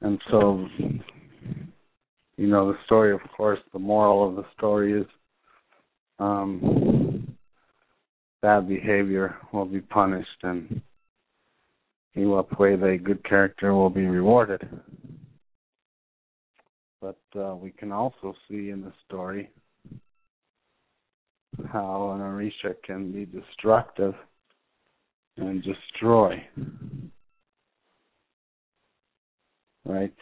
And 0.00 0.20
so, 0.30 0.66
you 2.36 2.46
know, 2.46 2.72
the 2.72 2.78
story, 2.84 3.12
of 3.12 3.20
course, 3.36 3.58
the 3.72 3.78
moral 3.78 4.28
of 4.28 4.36
the 4.36 4.44
story 4.56 5.00
is 5.00 5.06
um, 6.18 7.36
bad 8.42 8.68
behavior 8.68 9.36
will 9.52 9.64
be 9.64 9.80
punished, 9.80 10.42
and 10.42 10.82
the 12.16 12.98
good 13.02 13.22
character 13.24 13.74
will 13.74 13.90
be 13.90 14.06
rewarded. 14.06 14.66
But 17.00 17.18
uh, 17.38 17.54
we 17.54 17.70
can 17.70 17.92
also 17.92 18.34
see 18.48 18.70
in 18.70 18.82
the 18.82 18.92
story 19.06 19.50
how 21.72 22.10
an 22.12 22.20
Orisha 22.20 22.74
can 22.84 23.12
be 23.12 23.26
destructive 23.26 24.14
and 25.36 25.62
destroy. 25.62 26.42
Right? 29.84 30.14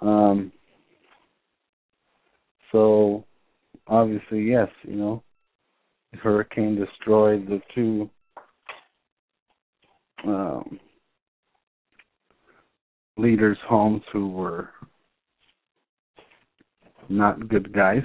Um, 0.00 0.52
so 2.72 3.24
obviously, 3.86 4.42
yes, 4.42 4.68
you 4.82 4.96
know, 4.96 5.22
the 6.12 6.18
hurricane 6.18 6.76
destroyed 6.76 7.46
the 7.46 7.60
two 7.74 8.10
um, 10.26 10.80
leaders' 13.16 13.58
homes 13.66 14.02
who 14.12 14.28
were 14.28 14.70
not 17.08 17.48
good 17.48 17.72
guys. 17.72 18.02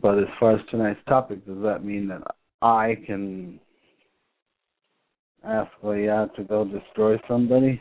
But 0.00 0.18
as 0.18 0.28
far 0.38 0.56
as 0.56 0.60
tonight's 0.70 1.00
topic, 1.08 1.44
does 1.46 1.62
that 1.62 1.84
mean 1.84 2.08
that 2.08 2.22
I 2.62 2.96
can 3.06 3.58
ask 5.44 5.70
Oya 5.82 6.30
to 6.36 6.44
go 6.44 6.64
destroy 6.64 7.18
somebody 7.26 7.80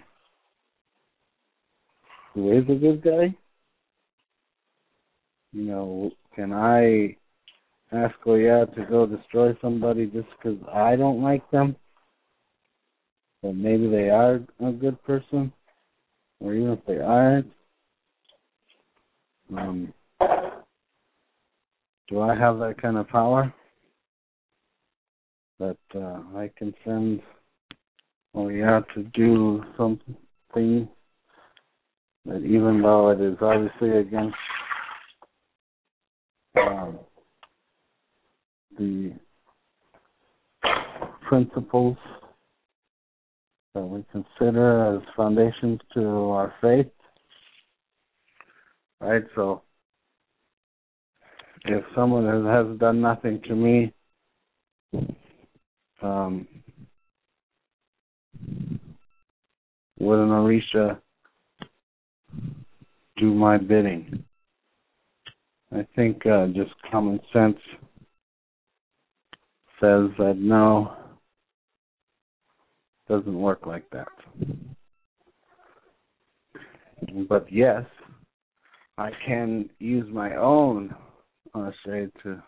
who 2.34 2.52
is 2.52 2.64
a 2.70 2.76
good 2.76 3.04
guy? 3.04 3.36
You 5.54 5.64
know, 5.64 6.12
can 6.36 6.52
I 6.52 7.16
ask 7.92 8.16
Oya 8.28 8.66
to 8.76 8.86
go 8.90 9.06
destroy 9.06 9.58
somebody 9.62 10.08
just 10.08 10.28
because 10.38 10.60
I 10.74 10.96
don't 10.96 11.22
like 11.22 11.50
them? 11.52 11.76
Maybe 13.54 13.90
they 13.90 14.10
are 14.10 14.42
a 14.60 14.72
good 14.72 15.02
person, 15.04 15.52
or 16.40 16.54
even 16.54 16.72
if 16.72 16.80
they 16.86 17.00
aren't. 17.00 17.52
Um, 19.56 19.94
do 22.10 22.22
I 22.22 22.36
have 22.36 22.60
that 22.60 22.82
kind 22.82 22.98
of 22.98 23.08
power? 23.08 23.54
That 25.60 25.78
uh, 25.96 26.22
I 26.38 26.52
can 26.58 26.74
send 26.84 27.22
Oya 28.36 28.84
to 28.94 29.04
do 29.14 29.64
something 29.78 30.90
that 32.26 32.44
even 32.44 32.82
though 32.82 33.10
it 33.10 33.22
is 33.22 33.38
obviously 33.42 33.92
against 33.92 34.36
um, 36.58 37.00
the 38.78 39.14
principles 41.28 41.98
that 43.76 43.82
we 43.82 44.04
consider 44.12 44.96
as 44.96 45.02
foundations 45.16 45.80
to 45.94 46.02
our 46.32 46.54
faith. 46.62 46.88
Right? 49.02 49.24
So 49.36 49.62
if 51.66 51.84
someone 51.94 52.26
has, 52.26 52.68
has 52.68 52.80
done 52.80 53.02
nothing 53.02 53.42
to 53.48 53.56
me, 53.56 53.94
um, 56.02 56.48
would 60.00 60.20
an 60.20 60.30
Orisha 60.30 60.98
do 63.18 63.34
my 63.34 63.58
bidding? 63.58 64.24
I 65.74 65.86
think 65.96 66.26
uh, 66.26 66.48
just 66.48 66.72
common 66.90 67.20
sense 67.34 67.58
says 69.82 70.10
that 70.18 70.36
no, 70.38 70.96
doesn't 73.08 73.40
work 73.40 73.66
like 73.66 73.90
that. 73.92 74.08
But 77.30 77.52
yes, 77.52 77.84
I 78.98 79.12
can 79.26 79.70
use 79.80 80.08
my 80.12 80.36
own 80.36 80.96
uh, 81.54 81.72
shade 81.86 82.12
to 82.24 82.42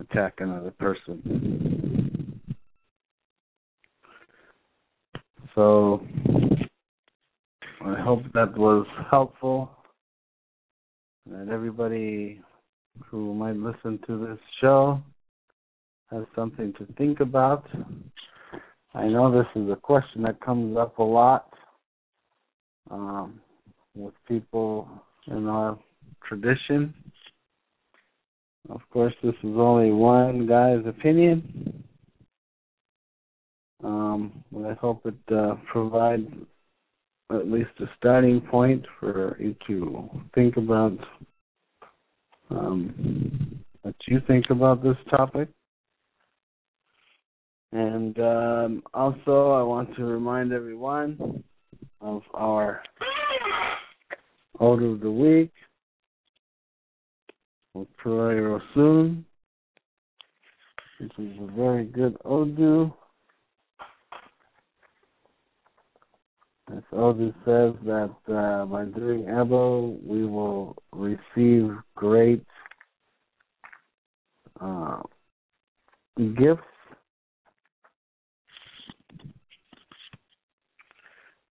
attack 0.00 0.34
another 0.38 0.72
person. 0.72 2.40
So 5.54 6.04
I 7.80 7.98
hope 8.00 8.22
that 8.34 8.56
was 8.58 8.86
helpful 9.10 9.70
that 11.30 11.48
everybody 11.50 12.42
who 13.06 13.34
might 13.34 13.56
listen 13.56 13.98
to 14.06 14.26
this 14.26 14.38
show 14.60 15.00
has 16.10 16.24
something 16.34 16.72
to 16.74 16.86
think 16.98 17.20
about. 17.20 17.66
I 18.96 19.08
know 19.08 19.30
this 19.30 19.62
is 19.62 19.68
a 19.70 19.76
question 19.76 20.22
that 20.22 20.40
comes 20.40 20.74
up 20.78 20.98
a 20.98 21.02
lot 21.02 21.52
um, 22.90 23.40
with 23.94 24.14
people 24.26 24.88
in 25.26 25.46
our 25.46 25.78
tradition. 26.26 26.94
Of 28.70 28.80
course, 28.90 29.12
this 29.22 29.34
is 29.42 29.54
only 29.54 29.92
one 29.92 30.46
guy's 30.46 30.86
opinion. 30.86 31.84
Um, 33.84 34.42
I 34.66 34.72
hope 34.72 35.04
it 35.04 35.34
uh, 35.34 35.56
provides 35.70 36.32
at 37.30 37.50
least 37.50 37.70
a 37.80 37.86
starting 37.98 38.40
point 38.40 38.86
for 38.98 39.36
you 39.38 39.54
to 39.66 40.08
think 40.34 40.56
about 40.56 40.96
um, 42.48 43.62
what 43.82 43.94
you 44.08 44.22
think 44.26 44.46
about 44.48 44.82
this 44.82 44.96
topic. 45.10 45.50
And 47.72 48.18
um, 48.18 48.82
also, 48.94 49.50
I 49.52 49.62
want 49.62 49.94
to 49.96 50.04
remind 50.04 50.52
everyone 50.52 51.42
of 52.00 52.22
our 52.34 52.82
Odu 54.60 54.92
of 54.92 55.00
the 55.00 55.10
Week 55.10 55.50
with 57.74 57.88
Pereira 57.96 58.60
soon. 58.74 59.24
This 61.00 61.10
is 61.18 61.36
a 61.40 61.52
very 61.54 61.84
good 61.84 62.16
Odu. 62.24 62.92
As 66.74 66.82
Odu 66.92 67.32
says 67.44 67.74
that 67.84 68.14
uh, 68.32 68.64
by 68.64 68.84
doing 68.86 69.28
Ebo, 69.28 69.98
we 70.04 70.24
will 70.24 70.76
receive 70.92 71.70
great 71.94 72.44
uh, 74.60 75.02
gifts. 76.16 76.62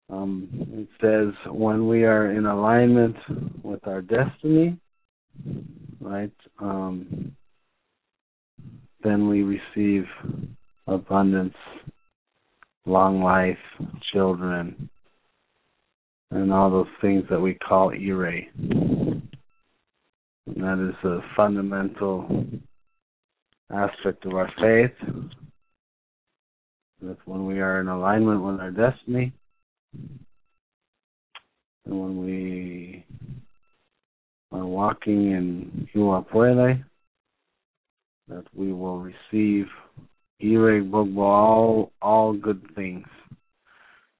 Um, 0.10 0.50
it 0.74 0.88
says 1.02 1.34
when 1.52 1.88
we 1.88 2.04
are 2.04 2.32
in 2.32 2.46
alignment 2.46 3.16
with 3.64 3.86
our 3.88 4.02
destiny, 4.02 4.78
right, 6.00 6.32
um, 6.60 7.36
then 9.04 9.28
we 9.30 9.44
receive 9.44 10.06
abundance, 10.88 11.56
long 12.86 13.24
life, 13.24 13.58
children, 14.14 14.90
and 16.32 16.54
all 16.54 16.70
those 16.70 16.88
things 17.02 17.24
that 17.30 17.40
we 17.40 17.56
call 17.56 17.90
ire. 17.90 18.44
And 20.48 20.58
that 20.58 20.90
is 20.90 21.10
a 21.10 21.20
fundamental 21.36 22.46
aspect 23.72 24.26
of 24.26 24.34
our 24.34 24.52
faith. 24.62 24.92
That's 27.02 27.20
when 27.26 27.46
we 27.48 27.60
are 27.60 27.82
in 27.82 27.88
alignment 27.88 28.44
with 28.44 28.60
our 28.60 28.72
destiny. 28.72 29.34
And 31.86 32.00
when 32.00 32.26
we 32.26 33.06
are 34.52 34.66
walking 34.66 35.32
in 35.32 35.88
Iwa 35.96 36.24
Pele, 36.24 36.84
that 38.28 38.46
we 38.54 38.74
will 38.74 39.00
receive 39.00 39.68
Ire 40.42 40.82
Gbogbo, 40.82 41.18
all, 41.20 41.92
all 42.02 42.34
good 42.34 42.62
things. 42.76 43.06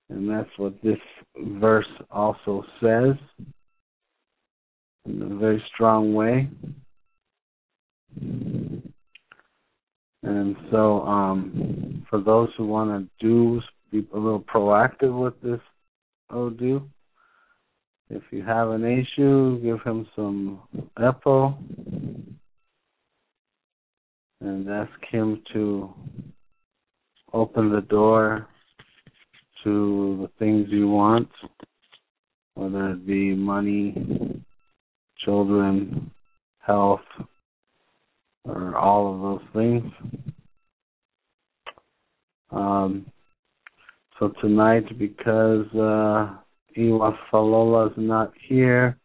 And 0.10 0.30
that's 0.30 0.50
what 0.58 0.74
this 0.84 1.00
verse 1.38 1.88
also 2.12 2.64
says 2.80 3.16
in 5.06 5.22
a 5.22 5.36
very 5.36 5.64
strong 5.74 6.14
way. 6.14 6.48
And 10.24 10.56
so, 10.72 11.02
um, 11.02 12.06
for 12.10 12.22
those 12.22 12.50
who 12.58 12.66
want 12.66 13.10
to 13.20 13.26
do, 13.26 13.62
be 14.02 14.08
a 14.14 14.18
little 14.18 14.42
proactive 14.42 15.18
with 15.18 15.40
this 15.42 15.60
Odu, 16.30 16.82
if 18.10 18.24
you 18.32 18.44
have 18.44 18.70
an 18.70 18.84
issue, 18.84 19.62
give 19.62 19.82
him 19.82 20.08
some 20.16 20.62
Epo 21.00 21.56
and 24.42 24.70
ask 24.70 24.92
him 25.10 25.42
to 25.54 25.94
open 27.34 27.72
the 27.72 27.82
door 27.82 28.48
to 29.64 30.20
the 30.22 30.30
things 30.40 30.68
you 30.70 30.88
want, 30.88 31.30
whether 32.54 32.92
it 32.92 33.08
be 33.08 33.34
money, 33.34 34.44
children, 35.24 36.12
health, 36.60 37.02
or 38.44 38.76
all 38.76 39.14
of 39.14 39.22
those 39.22 39.48
things. 39.54 39.92
Um, 42.52 43.06
so 44.20 44.32
tonight, 44.42 44.98
because 44.98 45.66
uh, 45.74 46.36
Awo 46.78 47.18
Falola 47.32 47.92
is 47.92 47.98
not 47.98 48.32
here, 48.48 48.98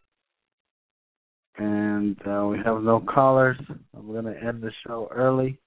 and 1.57 2.17
uh, 2.27 2.47
we 2.47 2.59
have 2.59 2.83
no 2.83 3.01
callers, 3.01 3.59
I'm 3.97 4.07
going 4.07 4.25
to 4.25 4.43
end 4.43 4.63
the 4.63 4.71
show 4.87 5.09
early. 5.13 5.59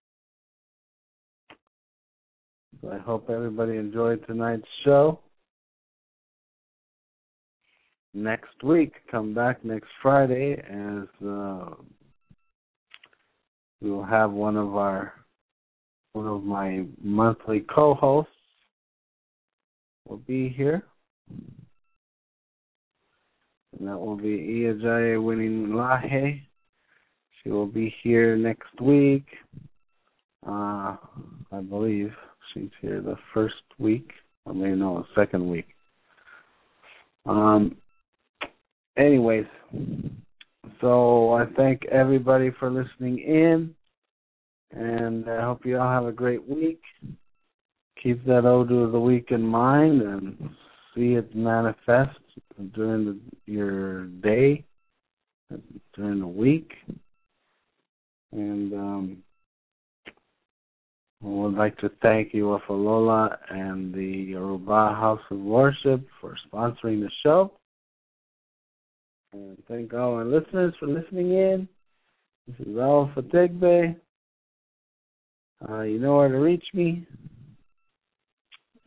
So 2.82 2.92
I 2.92 2.98
hope 2.98 3.30
everybody 3.30 3.78
enjoyed 3.78 4.26
tonight's 4.28 4.68
show. 4.84 5.20
Next 8.14 8.64
week, 8.64 8.94
come 9.10 9.34
back 9.34 9.64
next 9.64 9.88
Friday 10.02 10.54
as 10.54 11.28
uh, 11.28 11.70
we 13.82 13.90
will 13.90 14.04
have 14.04 14.32
one 14.32 14.56
of 14.56 14.76
our 14.76 15.14
one 16.14 16.28
of 16.28 16.44
my 16.44 16.86
monthly 17.02 17.66
co-hosts 17.74 18.33
will 20.08 20.18
be 20.18 20.50
here. 20.50 20.84
And 23.78 23.88
that 23.88 23.98
will 23.98 24.18
be 24.18 24.38
Iajaya 24.38 25.24
Winning 25.24 25.70
Lahe. 25.70 26.42
She 27.42 27.50
will 27.50 27.68
be 27.68 27.94
here 28.04 28.36
next 28.38 28.80
week, 28.80 29.26
uh, 30.48 30.96
I 31.52 31.60
believe. 31.70 32.14
she's 32.54 32.70
here 32.82 33.02
the 33.02 33.18
first 33.34 33.56
week. 33.80 34.12
I 34.48 34.54
mean, 34.54 34.80
no, 34.80 35.00
the 35.00 35.22
second 35.22 35.50
week. 35.50 35.68
Um. 37.26 37.78
Anyways, 38.96 39.46
so 40.80 41.34
I 41.34 41.46
thank 41.58 41.84
everybody 41.86 42.52
for 42.60 42.70
listening 42.70 43.18
in, 43.20 43.74
and 44.72 45.28
I 45.28 45.42
hope 45.42 45.66
you 45.66 45.80
all 45.80 45.90
have 45.90 46.06
a 46.06 46.12
great 46.12 46.48
week. 46.48 46.82
Keep 48.04 48.26
that 48.26 48.46
Odu 48.46 48.80
of 48.82 48.92
the 48.92 49.00
week 49.00 49.28
in 49.32 49.42
mind 49.42 50.02
and 50.02 50.50
see 50.94 51.14
it 51.14 51.34
manifest 51.34 52.20
during 52.76 53.06
the, 53.06 53.20
your 53.46 54.08
day, 54.08 54.66
during 55.96 56.20
the 56.20 56.28
week. 56.28 56.74
And 58.34 58.74
um, 58.74 59.18
I 61.24 61.28
would 61.28 61.54
like 61.54 61.78
to 61.78 61.90
thank 62.02 62.34
you, 62.34 62.60
Afalola 62.60 63.38
and 63.50 63.94
the 63.94 64.04
Yoruba 64.04 64.94
House 65.00 65.22
of 65.32 65.40
Worship 65.40 66.06
for 66.20 66.36
sponsoring 66.52 67.00
the 67.00 67.10
show. 67.24 67.54
And 69.32 69.58
thank 69.70 69.94
all 69.94 70.16
our 70.16 70.26
listeners 70.26 70.74
for 70.78 70.88
listening 70.88 71.32
in. 71.32 71.70
This 72.48 72.68
is 72.68 72.74
Awo 72.76 73.14
Fategbe. 73.16 73.96
Uh, 75.70 75.82
you 75.84 76.00
know 76.00 76.18
where 76.18 76.28
to 76.28 76.38
reach 76.40 76.66
me. 76.74 77.08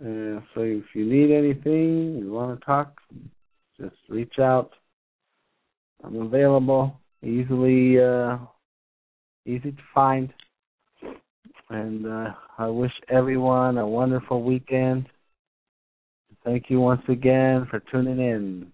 So 0.00 0.62
if 0.62 0.84
you 0.94 1.04
need 1.04 1.30
anything, 1.30 2.18
you 2.18 2.32
want 2.32 2.58
to 2.58 2.64
talk, 2.64 2.98
just 3.80 3.96
reach 4.08 4.38
out. 4.38 4.72
I'm 6.02 6.20
available, 6.20 6.98
easily 7.22 8.02
uh, 8.02 8.38
easy 9.46 9.72
to 9.72 9.82
find. 9.94 10.32
And 11.70 12.06
uh, 12.06 12.32
I 12.58 12.66
wish 12.68 12.92
everyone 13.08 13.78
a 13.78 13.86
wonderful 13.86 14.42
weekend. 14.42 15.06
Thank 16.44 16.70
you 16.70 16.80
once 16.80 17.02
again 17.08 17.66
for 17.70 17.80
tuning 17.90 18.18
in. 18.18 18.72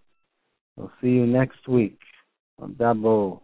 We'll 0.76 0.92
see 1.00 1.08
you 1.08 1.26
next 1.26 1.66
week 1.68 1.98
on 2.60 2.74
Dabo. 2.74 3.40